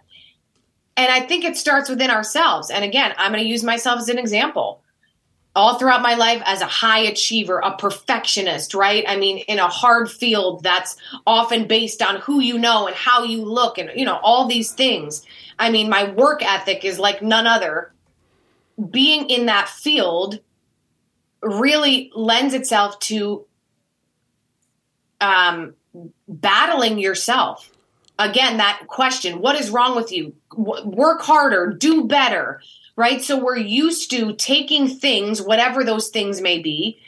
[0.96, 2.70] and i think it starts within ourselves.
[2.70, 4.83] And again i'm going to use myself as an example
[5.56, 9.04] all throughout my life as a high achiever, a perfectionist, right?
[9.08, 10.96] I mean, in a hard field that's
[11.28, 14.72] often based on who you know and how you look and, you know, all these
[14.72, 15.24] things.
[15.60, 17.94] I mean, my work ethic is like none other.
[18.90, 20.40] Being in that field
[21.44, 23.46] really lends itself to
[25.22, 25.76] um,
[26.28, 27.70] battling yourself.
[28.18, 30.36] Again, that question what is wrong with you?
[30.52, 32.62] W- work harder, do better,
[32.96, 33.22] right?
[33.22, 37.00] So we're used to taking things, whatever those things may be,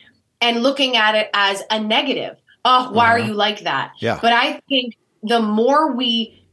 [0.42, 2.38] and looking at it as a negative.
[2.64, 3.14] Oh, why uh-huh.
[3.14, 3.92] are you like that?
[4.00, 4.20] Yeah.
[4.22, 6.46] But I think the more we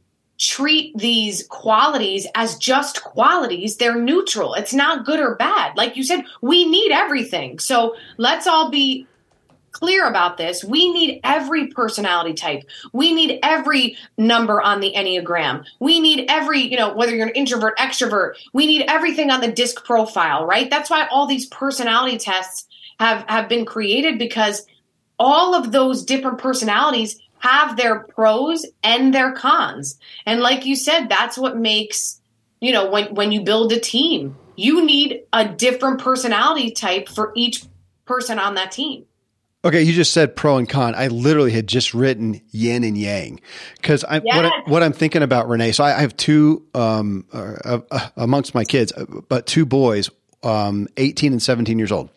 [0.42, 3.76] treat these qualities as just qualities.
[3.76, 4.54] They're neutral.
[4.54, 5.76] It's not good or bad.
[5.76, 7.60] Like you said, we need everything.
[7.60, 9.06] So let's all be
[9.72, 10.62] clear about this.
[10.62, 12.62] We need every personality type.
[12.92, 15.64] We need every number on the Enneagram.
[15.80, 19.50] We need every, you know, whether you're an introvert, extrovert, we need everything on the
[19.50, 20.70] disc profile, right?
[20.70, 22.68] That's why all these personality tests
[23.00, 24.66] have have been created because
[25.18, 29.98] all of those different personalities have their pros and their cons.
[30.26, 32.20] And like you said, that's what makes,
[32.60, 37.32] you know, when when you build a team, you need a different personality type for
[37.34, 37.64] each
[38.04, 39.06] person on that team.
[39.64, 40.94] Okay, you just said pro and con.
[40.96, 43.40] I literally had just written yin and yang
[43.76, 44.36] because I, yes.
[44.36, 45.70] what, what I'm thinking about Renee.
[45.70, 50.10] So I, I have two um, uh, uh, amongst my kids, uh, but two boys,
[50.42, 52.10] um, 18 and 17 years old.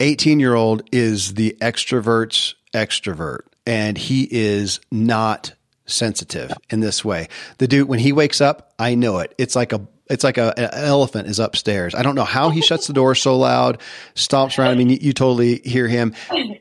[0.00, 5.52] 18 year old is the extrovert's extrovert, and he is not
[5.84, 7.28] sensitive in this way.
[7.58, 9.34] The dude, when he wakes up, I know it.
[9.36, 11.94] It's like a it's like a, an elephant is upstairs.
[11.94, 13.80] I don't know how he shuts the door so loud,
[14.14, 14.70] stomps around.
[14.70, 16.14] I mean, you, you, totally hear him.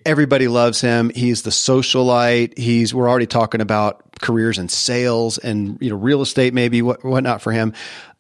[0.06, 1.12] Everybody loves him.
[1.14, 2.58] He's the socialite.
[2.58, 7.04] He's, we're already talking about careers in sales and, you know, real estate, maybe what,
[7.04, 7.74] whatnot for him.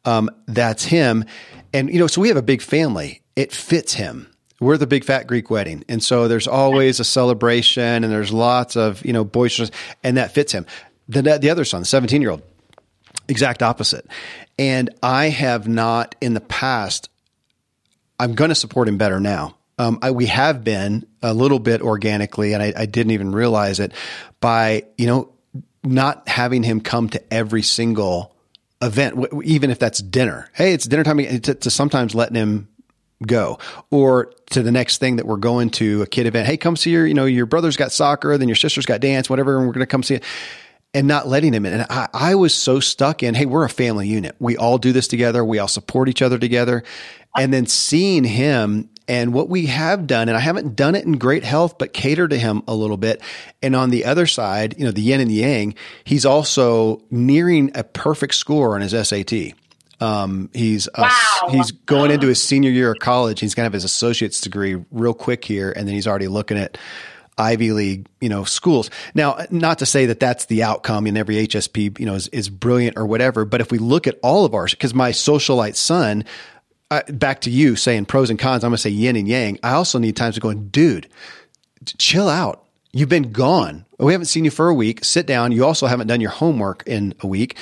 [0.05, 1.25] Um, that's him.
[1.73, 3.21] And, you know, so we have a big family.
[3.36, 4.28] It fits him.
[4.59, 5.84] We're the big fat Greek wedding.
[5.88, 9.69] And so there's always a celebration and there's lots of, you know, boisterous,
[10.03, 10.65] and that fits him.
[11.09, 12.41] The, the other son, the 17 year old,
[13.28, 14.07] exact opposite.
[14.58, 17.10] And I have not in the past,
[18.20, 19.55] I'm going to support him better now.
[19.78, 23.80] Um, I, we have been a little bit organically, and I, I didn't even realize
[23.80, 23.93] it
[24.39, 25.32] by, you know,
[25.84, 28.36] not having him come to every single
[28.82, 30.49] event, even if that's dinner.
[30.53, 31.18] Hey, it's dinner time.
[31.18, 32.68] To, to, sometimes letting him
[33.26, 33.60] go,
[33.91, 36.47] or to the next thing that we're going to a kid event.
[36.47, 39.30] Hey, come see your, you know, your brother's got soccer, then your sister's got dance,
[39.30, 40.24] whatever, and we're going to come see it
[40.97, 41.73] and not letting him in.
[41.73, 44.35] And I, I, was so stuck in, hey, we're a family unit.
[44.39, 45.45] We all do this together.
[45.45, 46.83] We all support each other together.
[47.37, 51.19] And then seeing him and what we have done, and I haven't done it in
[51.19, 53.21] great health, but cater to him a little bit.
[53.61, 57.69] And on the other side, you know, the yin and the yang, he's also nearing
[57.75, 59.53] a perfect score on his SAT.
[59.99, 61.09] Um, he's wow.
[61.51, 63.39] he's going into his senior year of college.
[63.39, 66.57] He's going to have his associate's degree real quick here, and then he's already looking
[66.57, 66.77] at
[67.38, 68.89] Ivy League, you know, schools.
[69.13, 72.49] Now, not to say that that's the outcome and every HSP, you know, is, is
[72.49, 73.45] brilliant or whatever.
[73.45, 76.25] But if we look at all of ours, because my socialite son,
[76.89, 79.59] uh, back to you saying pros and cons, I'm going to say yin and yang.
[79.63, 81.07] I also need times of going, dude,
[81.97, 82.63] chill out.
[82.93, 83.85] You've been gone.
[83.99, 85.03] We haven't seen you for a week.
[85.03, 85.51] Sit down.
[85.51, 87.57] You also haven't done your homework in a week.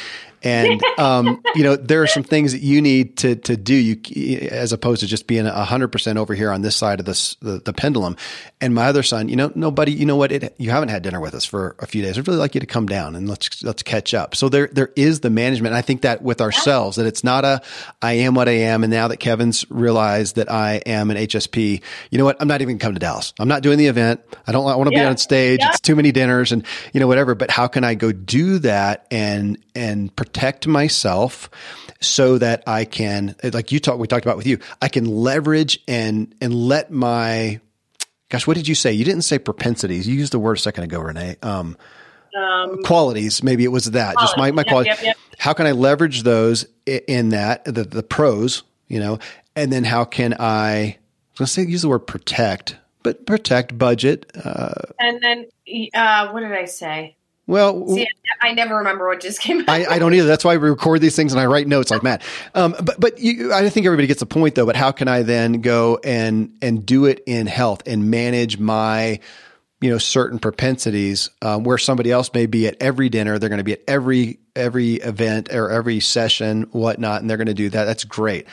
[0.45, 4.47] And, um, you know, there are some things that you need to, to do you,
[4.49, 7.35] as opposed to just being a hundred percent over here on this side of this,
[7.41, 8.15] the, the pendulum.
[8.61, 10.31] And my other son, you know, nobody, you know what?
[10.31, 12.17] It, you haven't had dinner with us for a few days.
[12.17, 14.35] I'd really like you to come down and let's, let's catch up.
[14.35, 15.73] So there, there is the management.
[15.73, 17.63] I think that with ourselves, that it's not a,
[18.03, 18.83] I am what I am.
[18.83, 21.81] And now that Kevin's realized that I am an HSP,
[22.11, 22.37] you know what?
[22.39, 23.33] I'm not even coming to Dallas.
[23.39, 24.21] I'm not doing the event.
[24.45, 25.05] I don't I want to yeah.
[25.05, 25.59] be on stage.
[25.61, 25.69] Yeah.
[25.69, 27.33] It's too many dinners and, you know, whatever.
[27.33, 31.49] But how can I go do that and, and protect myself
[32.01, 35.79] so that I can, like you talked, we talked about with you, I can leverage
[35.87, 37.61] and, and let my,
[38.27, 38.91] gosh, what did you say?
[38.91, 40.07] You didn't say propensities.
[40.07, 41.37] You used the word a second ago, Renee.
[41.41, 41.77] Um,
[42.37, 43.41] um, qualities.
[43.43, 44.15] Maybe it was that.
[44.19, 44.97] Just my, my yep, qualities.
[44.97, 45.17] Yep, yep.
[45.37, 49.19] How can I leverage those in that, the, the pros, you know,
[49.55, 50.97] and then how can I, I
[51.31, 54.29] was going to say, use the word protect, but protect budget.
[54.35, 55.45] Uh, and then,
[55.93, 57.15] uh, what did I say?
[57.47, 58.07] Well, See,
[58.41, 59.69] I never remember what just came out.
[59.69, 60.27] I, I, don't either.
[60.27, 62.23] That's why we record these things and I write notes like Matt.
[62.55, 64.65] Um, but but you, I think everybody gets the point though.
[64.65, 69.19] But how can I then go and and do it in health and manage my
[69.81, 73.57] you know certain propensities um, where somebody else may be at every dinner, they're going
[73.57, 77.69] to be at every every event or every session, whatnot, and they're going to do
[77.69, 77.85] that.
[77.85, 78.47] That's great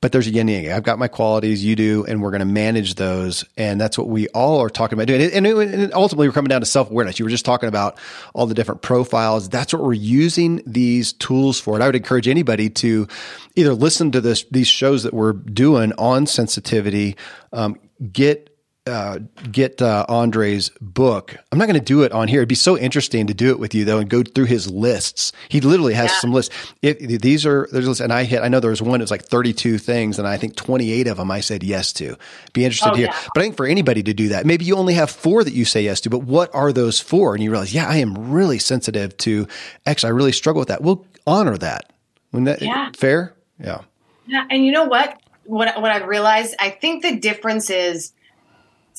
[0.00, 0.72] but there's a yin yang.
[0.72, 3.44] I've got my qualities, you do, and we're going to manage those.
[3.56, 5.30] And that's what we all are talking about doing.
[5.32, 7.18] And, and ultimately, we're coming down to self awareness.
[7.18, 7.98] You were just talking about
[8.34, 9.48] all the different profiles.
[9.48, 11.74] That's what we're using these tools for.
[11.74, 13.08] And I would encourage anybody to
[13.56, 17.16] either listen to this, these shows that we're doing on sensitivity,
[17.52, 17.78] um,
[18.10, 18.49] get
[18.86, 19.18] uh,
[19.50, 21.36] get uh, Andre's book.
[21.52, 22.40] I'm not going to do it on here.
[22.40, 25.32] It'd be so interesting to do it with you though, and go through his lists.
[25.48, 26.18] He literally has yeah.
[26.18, 26.54] some lists.
[26.82, 28.42] If, these are there's lists, and I hit.
[28.42, 29.00] I know there was one.
[29.00, 32.16] It was like 32 things, and I think 28 of them I said yes to.
[32.52, 33.06] Be interested oh, to hear.
[33.08, 33.18] Yeah.
[33.34, 35.64] But I think for anybody to do that, maybe you only have four that you
[35.64, 36.10] say yes to.
[36.10, 37.34] But what are those four?
[37.34, 39.46] And you realize, yeah, I am really sensitive to
[39.84, 40.04] X.
[40.04, 40.82] I really struggle with that.
[40.82, 41.92] We'll honor that.
[42.30, 42.90] When that yeah.
[42.96, 43.82] fair, yeah.
[44.26, 45.20] Yeah, and you know what?
[45.44, 48.12] What what I've realized, I think the difference is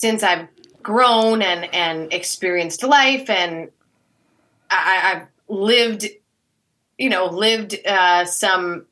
[0.02, 0.48] since I've
[0.82, 3.70] grown and and experienced life and
[4.72, 6.08] I, have lived,
[6.98, 8.88] you know, lived uh, some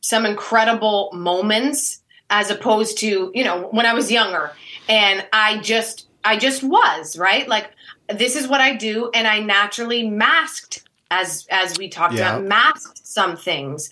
[0.00, 4.50] some incredible moments as opposed to you know when I was younger.
[4.88, 7.46] And I just I just was right?
[7.46, 7.70] Like
[8.12, 12.34] this is what I do and I naturally masked as as we talked yeah.
[12.34, 13.90] about masked some things.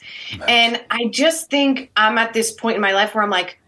[0.48, 3.60] And I just think I'm at this point in my life where I'm like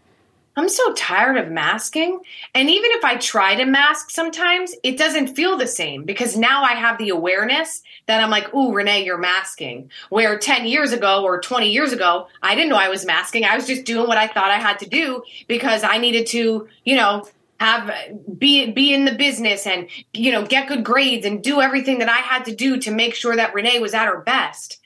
[0.59, 2.19] I'm so tired of masking.
[2.53, 6.63] And even if I try to mask sometimes, it doesn't feel the same because now
[6.63, 9.89] I have the awareness that I'm like, ooh, Renee, you're masking.
[10.09, 13.45] Where 10 years ago or 20 years ago, I didn't know I was masking.
[13.45, 16.67] I was just doing what I thought I had to do because I needed to,
[16.83, 17.25] you know,
[17.61, 17.93] have
[18.37, 22.07] be be in the business and you know get good grades and do everything that
[22.07, 24.79] I had to do to make sure that Renee was at her best.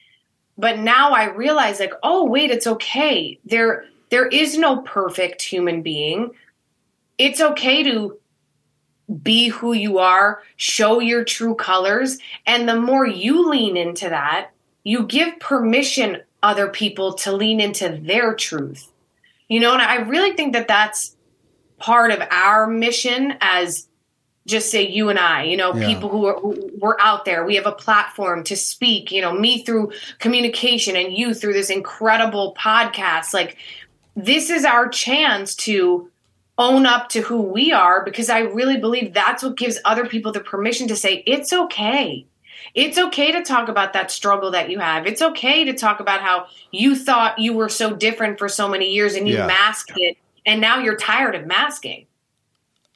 [0.58, 3.40] But now I realize like, oh wait, it's okay.
[3.46, 6.30] There there is no perfect human being.
[7.18, 8.20] It's okay to
[9.24, 14.52] be who you are, show your true colors, and the more you lean into that,
[14.84, 18.88] you give permission other people to lean into their truth.
[19.48, 21.16] You know, and I really think that that's
[21.80, 23.88] part of our mission as
[24.46, 25.88] just say you and I, you know, yeah.
[25.88, 27.46] people who are who, we're out there.
[27.46, 31.70] We have a platform to speak, you know, me through communication and you through this
[31.70, 33.34] incredible podcast.
[33.34, 33.58] Like
[34.16, 36.10] this is our chance to
[36.58, 40.32] own up to who we are because I really believe that's what gives other people
[40.32, 42.26] the permission to say it's okay.
[42.76, 45.06] It's okay to talk about that struggle that you have.
[45.06, 48.92] It's okay to talk about how you thought you were so different for so many
[48.92, 49.48] years and you yeah.
[49.48, 52.06] masked it and now you're tired of masking.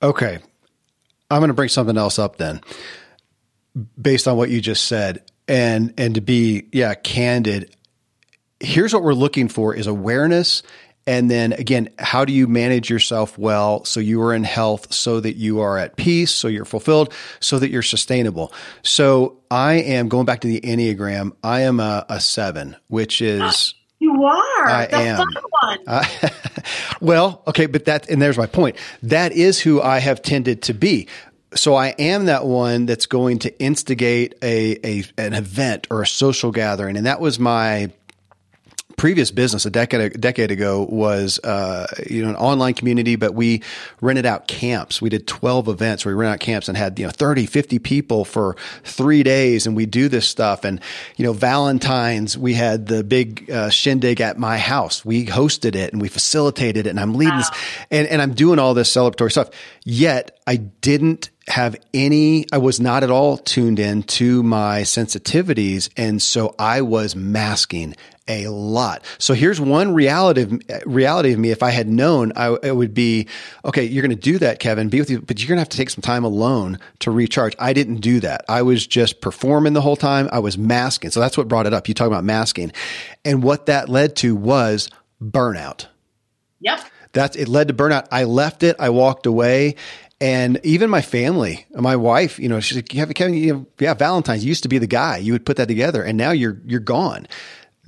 [0.01, 0.39] Okay.
[1.29, 2.61] I'm going to bring something else up then
[3.99, 7.75] based on what you just said and and to be yeah candid
[8.59, 10.63] here's what we're looking for is awareness
[11.07, 15.19] and then again, how do you manage yourself well so you are in health, so
[15.19, 18.53] that you are at peace, so you're fulfilled, so that you're sustainable?
[18.83, 21.31] So I am going back to the Enneagram.
[21.43, 23.73] I am a, a seven, which is.
[23.99, 25.17] You are I the am.
[25.17, 25.79] fun one.
[25.87, 26.05] Uh,
[27.01, 28.75] well, okay, but that and there's my point.
[29.01, 31.07] That is who I have tended to be
[31.55, 36.07] so I am that one that's going to instigate a, a an event or a
[36.07, 37.91] social gathering, and that was my
[38.97, 43.33] previous business a decade a decade ago was uh, you know an online community, but
[43.33, 43.61] we
[44.01, 45.01] rented out camps.
[45.01, 47.79] We did 12 events where we rented out camps and had you know 30, 50
[47.79, 50.65] people for three days, and we do this stuff.
[50.65, 50.81] And
[51.15, 55.05] you know Valentine's, we had the big uh, shindig at my house.
[55.05, 57.39] We hosted it and we facilitated it, and I'm leading wow.
[57.39, 57.51] this,
[57.91, 59.51] and and I'm doing all this celebratory stuff.
[59.85, 65.89] Yet I didn't have any, I was not at all tuned in to my sensitivities.
[65.95, 67.95] And so I was masking
[68.27, 69.05] a lot.
[69.17, 71.51] So here's one reality of, reality of me.
[71.51, 73.27] If I had known, I, it would be,
[73.63, 75.69] okay, you're going to do that, Kevin, be with you, but you're going to have
[75.69, 77.55] to take some time alone to recharge.
[77.57, 78.43] I didn't do that.
[78.49, 80.27] I was just performing the whole time.
[80.33, 81.11] I was masking.
[81.11, 81.87] So that's what brought it up.
[81.87, 82.73] You talk about masking.
[83.23, 84.89] And what that led to was
[85.23, 85.85] burnout.
[86.59, 86.81] Yep.
[87.13, 88.09] That's, it led to burnout.
[88.11, 88.75] I left it.
[88.77, 89.75] I walked away
[90.19, 94.43] and even my family, my wife, you know, she's like, Kevin, you have, yeah, Valentine's
[94.43, 95.17] used to be the guy.
[95.17, 97.27] You would put that together and now you're, you're gone.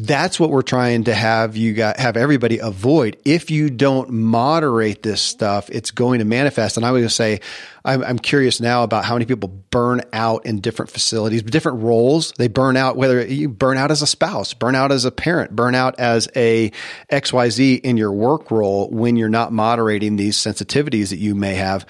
[0.01, 3.17] That's what we're trying to have you got, have everybody avoid.
[3.25, 6.77] If you don't moderate this stuff, it's going to manifest.
[6.77, 7.41] And I would say,
[7.83, 12.31] I'm, I'm curious now about how many people burn out in different facilities, different roles.
[12.37, 15.53] They burn out, whether you burn out as a spouse, burn out as a parent,
[15.53, 16.71] burn out as a
[17.11, 21.85] XYZ in your work role when you're not moderating these sensitivities that you may have,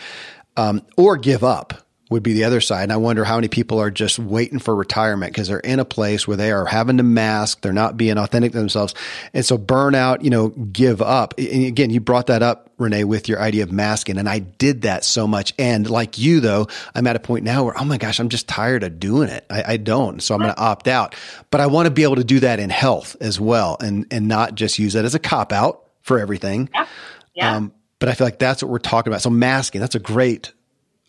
[0.57, 2.84] um, or give up would be the other side.
[2.84, 5.86] And I wonder how many people are just waiting for retirement because they're in a
[5.86, 8.95] place where they are having to mask, they're not being authentic to themselves.
[9.34, 11.36] And so burnout, you know, give up.
[11.38, 14.18] And again, you brought that up, Renee, with your idea of masking.
[14.18, 15.53] And I did that so much.
[15.60, 18.48] And like you, though, I'm at a point now where, oh my gosh, I'm just
[18.48, 19.45] tired of doing it.
[19.49, 20.22] I, I don't.
[20.22, 21.14] So I'm going to opt out.
[21.52, 24.27] But I want to be able to do that in health as well and, and
[24.27, 26.69] not just use that as a cop out for everything.
[26.73, 26.88] Yeah.
[27.36, 27.56] yeah.
[27.56, 29.22] Um, but I feel like that's what we're talking about.
[29.22, 30.53] So masking, that's a great,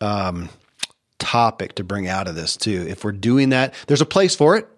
[0.02, 0.50] um,
[1.20, 2.86] topic to bring out of this too.
[2.88, 4.68] If we're doing that, there's a place for it.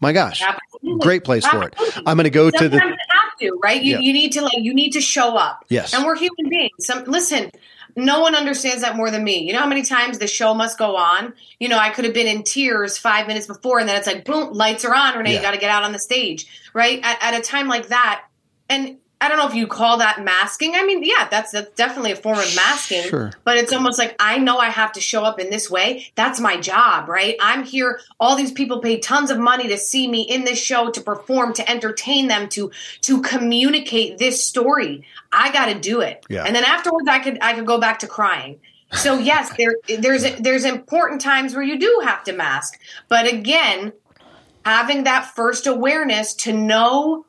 [0.00, 1.00] My gosh, Absolutely.
[1.00, 1.76] great place Absolutely.
[1.76, 2.02] for it.
[2.06, 2.80] I'm going to go Sometimes to the.
[2.80, 3.80] have to, right?
[3.80, 4.00] You, yeah.
[4.00, 5.64] you need to like you need to show up.
[5.68, 6.72] Yes, and we're human beings.
[6.80, 7.50] Some listen.
[7.94, 9.46] No one understands that more than me.
[9.46, 11.34] You know how many times the show must go on?
[11.60, 14.24] You know, I could have been in tears five minutes before, and then it's like,
[14.24, 15.36] boom, lights are on, Renee, yeah.
[15.36, 17.00] you got to get out on the stage, right?
[17.02, 18.24] At, at a time like that.
[18.70, 20.74] And I don't know if you call that masking.
[20.74, 23.04] I mean, yeah, that's, that's definitely a form of masking.
[23.04, 23.32] Sure.
[23.44, 26.08] But it's almost like I know I have to show up in this way.
[26.16, 27.36] That's my job, right?
[27.40, 28.00] I'm here.
[28.18, 31.52] All these people pay tons of money to see me in this show, to perform,
[31.54, 32.72] to entertain them, to
[33.02, 35.06] to communicate this story.
[35.30, 36.26] I got to do it.
[36.28, 36.42] Yeah.
[36.44, 38.58] And then afterwards, I could I could go back to crying.
[38.92, 42.80] So yes, there there's there's important times where you do have to mask.
[43.08, 43.92] But again,
[44.64, 47.24] having that first awareness to know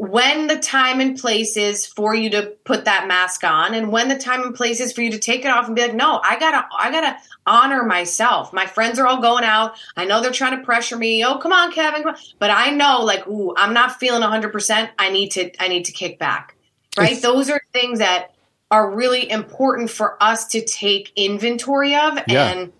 [0.00, 4.08] when the time and place is for you to put that mask on and when
[4.08, 6.18] the time and place is for you to take it off and be like no
[6.24, 7.14] i gotta i gotta
[7.46, 8.52] honor myself.
[8.52, 9.74] My friends are all going out.
[9.96, 11.22] I know they're trying to pressure me.
[11.22, 12.04] Oh come on kevin
[12.38, 15.92] but i know like ooh i'm not feeling 100% i need to i need to
[15.92, 16.56] kick back
[16.96, 17.20] right?
[17.20, 18.34] Those are things that
[18.70, 22.50] are really important for us to take inventory of yeah.
[22.50, 22.72] and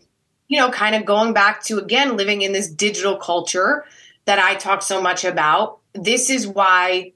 [0.49, 3.85] you know kind of going back to again living in this digital culture
[4.25, 7.13] that i talk so much about this is why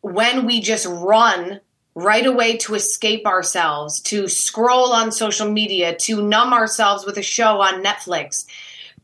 [0.00, 1.60] when we just run
[1.94, 7.22] right away to escape ourselves, to scroll on social media, to numb ourselves with a
[7.22, 8.46] show on Netflix.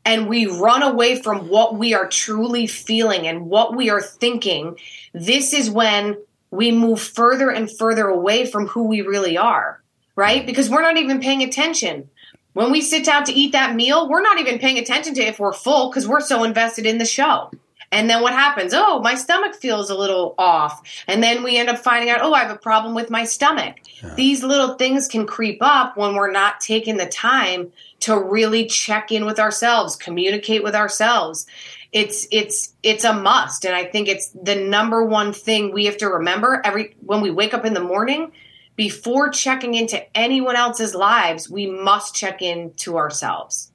[0.04, 4.78] And we run away from what we are truly feeling and what we are thinking.
[5.14, 6.18] This is when
[6.50, 9.82] we move further and further away from who we really are,
[10.14, 10.38] right?
[10.38, 10.46] Mm-hmm.
[10.46, 12.10] Because we're not even paying attention.
[12.52, 15.38] When we sit down to eat that meal, we're not even paying attention to if
[15.38, 17.50] we're full because we're so invested in the show.
[17.92, 18.72] And then what happens?
[18.74, 20.82] Oh, my stomach feels a little off.
[21.06, 23.76] And then we end up finding out, oh, I have a problem with my stomach.
[24.02, 24.14] Yeah.
[24.14, 27.70] These little things can creep up when we're not taking the time
[28.00, 31.46] to really check in with ourselves, communicate with ourselves.
[31.92, 35.98] It's it's it's a must and I think it's the number one thing we have
[35.98, 38.32] to remember every when we wake up in the morning
[38.76, 43.71] before checking into anyone else's lives, we must check in to ourselves.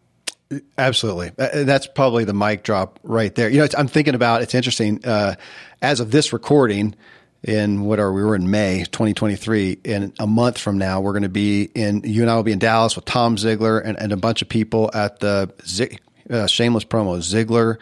[0.77, 1.31] Absolutely.
[1.37, 3.49] Uh, that's probably the mic drop right there.
[3.49, 5.35] You know, I'm thinking about, it's interesting, uh,
[5.81, 6.95] as of this recording
[7.43, 11.21] in what are we were in May 2023 in a month from now we're going
[11.21, 14.11] to be in you and I will be in Dallas with Tom Ziglar and, and
[14.11, 15.51] a bunch of people at the
[16.29, 17.77] uh, shameless promo Ziglar.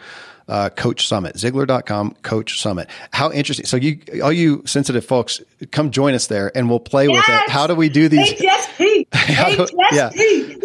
[0.48, 2.88] uh, Coach Summit, Ziglar.com Coach Summit.
[3.10, 3.66] How interesting.
[3.66, 7.16] So you, all you sensitive folks, come join us there and we'll play yes!
[7.16, 7.50] with it.
[7.50, 8.32] How do we do these?
[8.34, 9.06] HSP.
[9.12, 10.10] how do, yeah.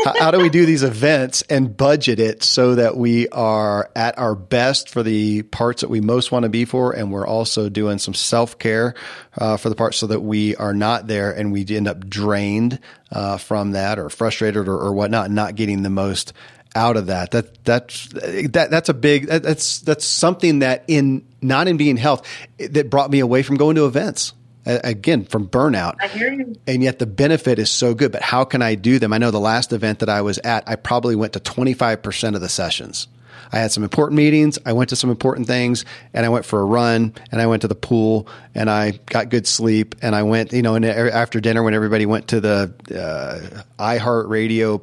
[0.04, 4.18] How, how do we do these events and budget it so that we are at
[4.18, 6.92] our best for the parts that we most want to be for?
[6.92, 8.96] And we're also doing some self care
[9.38, 12.80] uh, for the parts so that we are not there and we end up drained
[13.12, 16.34] uh, from that or frustrated or, or whatnot, not getting the most
[16.76, 17.32] out of that.
[17.32, 22.26] That that's that that's a big that's that's something that in not in being health
[22.58, 24.34] that brought me away from going to events.
[24.66, 25.96] Again, from burnout.
[26.00, 26.56] I hear you.
[26.68, 28.12] And yet the benefit is so good.
[28.12, 29.12] But how can I do them?
[29.12, 32.42] I know the last event that I was at, I probably went to 25% of
[32.42, 33.08] the sessions.
[33.52, 34.60] I had some important meetings.
[34.66, 35.84] I went to some important things
[36.14, 39.30] and I went for a run and I went to the pool and I got
[39.30, 42.74] good sleep and I went, you know, and after dinner when everybody went to the
[42.90, 44.82] uh, iHeartRadio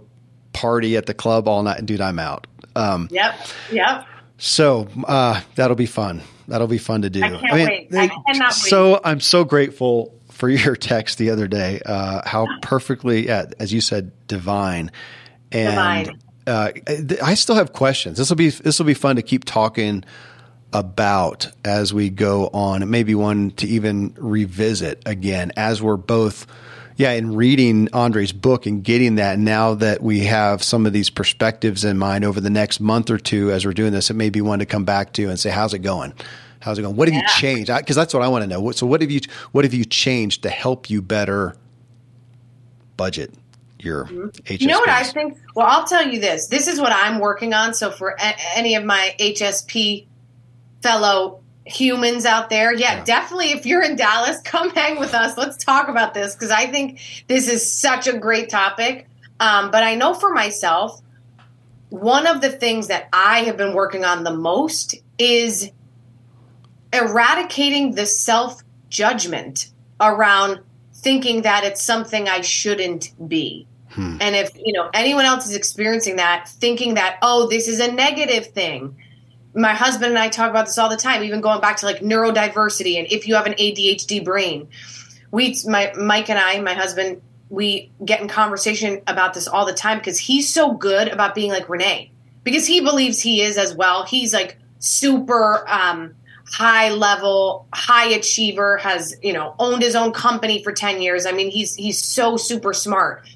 [0.52, 1.84] party at the club all night.
[1.86, 2.46] Dude, I'm out.
[2.76, 3.38] Um, yep.
[3.72, 4.06] Yep.
[4.38, 6.22] So uh, that'll be fun.
[6.48, 7.22] That'll be fun to do.
[7.22, 7.90] I can't I mean, wait.
[7.90, 9.00] They, I cannot so wait.
[9.04, 11.80] I'm so grateful for your text the other day.
[11.84, 14.90] Uh, how perfectly, yeah, as you said, divine.
[15.52, 16.20] And divine.
[16.46, 16.72] Uh,
[17.22, 18.16] I still have questions.
[18.16, 20.04] This will be this will be fun to keep talking
[20.72, 22.82] about as we go on.
[22.82, 26.46] It may be one to even revisit again as we're both
[26.98, 31.10] yeah, in reading Andre's book and getting that, now that we have some of these
[31.10, 34.30] perspectives in mind over the next month or two as we're doing this, it may
[34.30, 36.12] be one to come back to and say, how's it going?
[36.58, 36.96] How's it going?
[36.96, 37.20] What have yeah.
[37.20, 37.70] you changed?
[37.72, 38.72] Because that's what I want to know.
[38.72, 39.20] So what have you
[39.52, 41.54] what have you changed to help you better
[42.96, 43.32] budget
[43.78, 44.54] your mm-hmm.
[44.58, 45.38] You know what I think?
[45.54, 46.48] Well, I'll tell you this.
[46.48, 47.74] This is what I'm working on.
[47.74, 50.06] So for a- any of my HSP
[50.82, 53.50] fellow humans out there, yeah, yeah, definitely.
[53.52, 55.36] If you're in Dallas, come hang with us.
[55.36, 59.08] Let's talk about this because I think this is such a great topic.
[59.40, 61.00] Um, but I know for myself,
[61.90, 65.70] one of the things that I have been working on the most is
[66.92, 69.70] eradicating the self judgment
[70.00, 70.60] around
[70.94, 73.66] thinking that it's something I shouldn't be.
[73.90, 74.18] Hmm.
[74.20, 77.90] And if, you know, anyone else is experiencing that, thinking that, oh, this is a
[77.90, 78.96] negative thing,
[79.54, 82.00] my husband and I talk about this all the time, even going back to like
[82.00, 84.68] neurodiversity and if you have an ADHD brain.
[85.30, 87.20] We, my Mike and I, my husband,
[87.50, 91.50] we get in conversation about this all the time because he's so good about being
[91.50, 92.12] like Renee
[92.44, 94.04] because he believes he is as well.
[94.04, 96.14] He's like super um,
[96.46, 98.78] high level, high achiever.
[98.78, 101.26] Has you know owned his own company for ten years.
[101.26, 103.28] I mean, he's he's so super smart.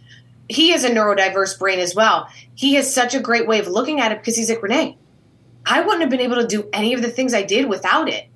[0.48, 2.28] He has a neurodiverse brain as well.
[2.54, 4.98] He has such a great way of looking at it because he's like Renee.
[5.64, 8.26] I wouldn't have been able to do any of the things I did without it.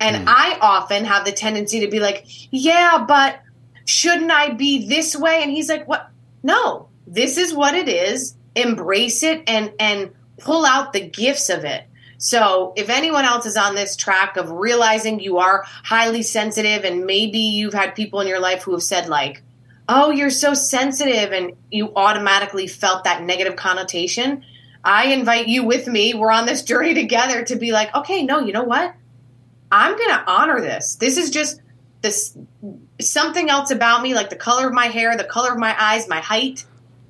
[0.00, 0.32] And mm.
[0.34, 3.40] I often have the tendency to be like, yeah, but
[3.84, 5.42] shouldn't I be this way?
[5.42, 6.10] And he's like, what?
[6.42, 8.34] No, this is what it is.
[8.56, 11.84] Embrace it and, and pull out the gifts of it.
[12.18, 17.04] So if anyone else is on this track of realizing you are highly sensitive and
[17.04, 19.42] maybe you've had people in your life who have said like,
[19.88, 24.44] oh, you're so sensitive and you automatically felt that negative connotation,
[24.84, 26.14] I invite you with me.
[26.14, 28.94] We're on this journey together to be like, okay, no, you know what?
[29.70, 30.96] I'm going to honor this.
[30.96, 31.60] This is just
[32.02, 32.36] this
[33.00, 36.08] something else about me, like the color of my hair, the color of my eyes,
[36.08, 36.64] my height,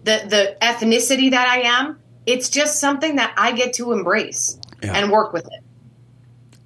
[0.04, 1.98] the the ethnicity that I am.
[2.24, 4.92] It's just something that I get to embrace yeah.
[4.96, 5.64] and work with it.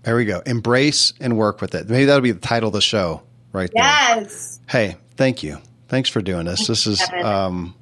[0.02, 0.40] There we go.
[0.44, 1.88] Embrace and work with it.
[1.88, 3.22] Maybe that'll be the title of the show,
[3.52, 4.60] right yes.
[4.70, 4.88] there.
[4.88, 5.58] Hey, thank you.
[5.88, 6.66] Thanks for doing this.
[6.66, 7.74] This is um,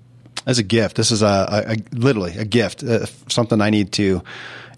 [0.47, 0.97] as a gift.
[0.97, 4.23] This is a, a, a literally a gift, uh, something I need to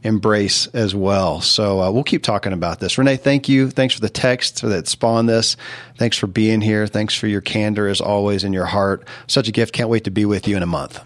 [0.03, 1.41] embrace as well.
[1.41, 2.97] So uh, we'll keep talking about this.
[2.97, 3.71] Renee, thank you.
[3.71, 5.57] Thanks for the text that spawned this.
[5.99, 6.87] Thanks for being here.
[6.87, 9.07] Thanks for your candor as always in your heart.
[9.27, 9.73] Such a gift.
[9.73, 11.01] Can't wait to be with you in a month.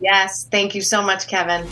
[0.00, 0.46] Yes.
[0.50, 1.66] Thank you so much, Kevin.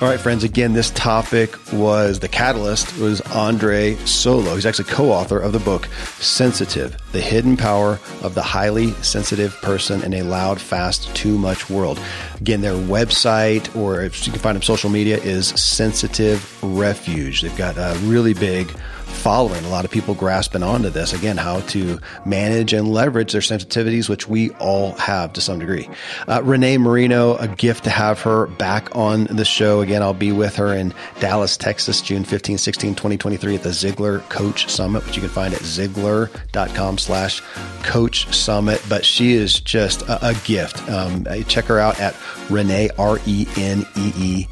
[0.00, 0.44] All right, friends.
[0.44, 4.54] Again, this topic was the catalyst was Andre Sólo.
[4.54, 10.02] He's actually co-author of the book Sensitive: The Hidden Power of the Highly Sensitive Person
[10.02, 12.00] in a Loud, Fast, Too Much World.
[12.40, 17.42] Again, their website or if you can find them social media is Sensitive Refuge.
[17.42, 18.74] They've got a really big
[19.10, 19.64] following.
[19.64, 21.12] A lot of people grasping onto this.
[21.12, 25.88] Again, how to manage and leverage their sensitivities, which we all have to some degree.
[26.26, 29.80] Uh, Renee Marino, a gift to have her back on the show.
[29.80, 34.26] Again, I'll be with her in Dallas, Texas, June 15, 16, 2023 at the Ziglar
[34.28, 37.42] Coach Summit, which you can find at ziglar.com slash
[37.82, 38.82] coach summit.
[38.88, 40.88] But she is just a, a gift.
[40.88, 42.16] Um, check her out at
[42.48, 44.46] Renee, R-E-N-E-E,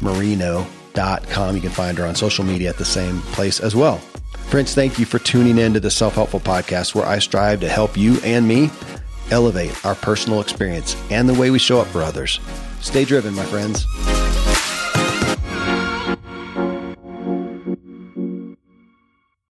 [0.00, 1.54] Marino com.
[1.54, 3.98] You can find her on social media at the same place as well.
[4.48, 7.68] Friends, thank you for tuning in to the Self Helpful Podcast, where I strive to
[7.68, 8.70] help you and me
[9.30, 12.40] elevate our personal experience and the way we show up for others.
[12.80, 13.86] Stay driven, my friends.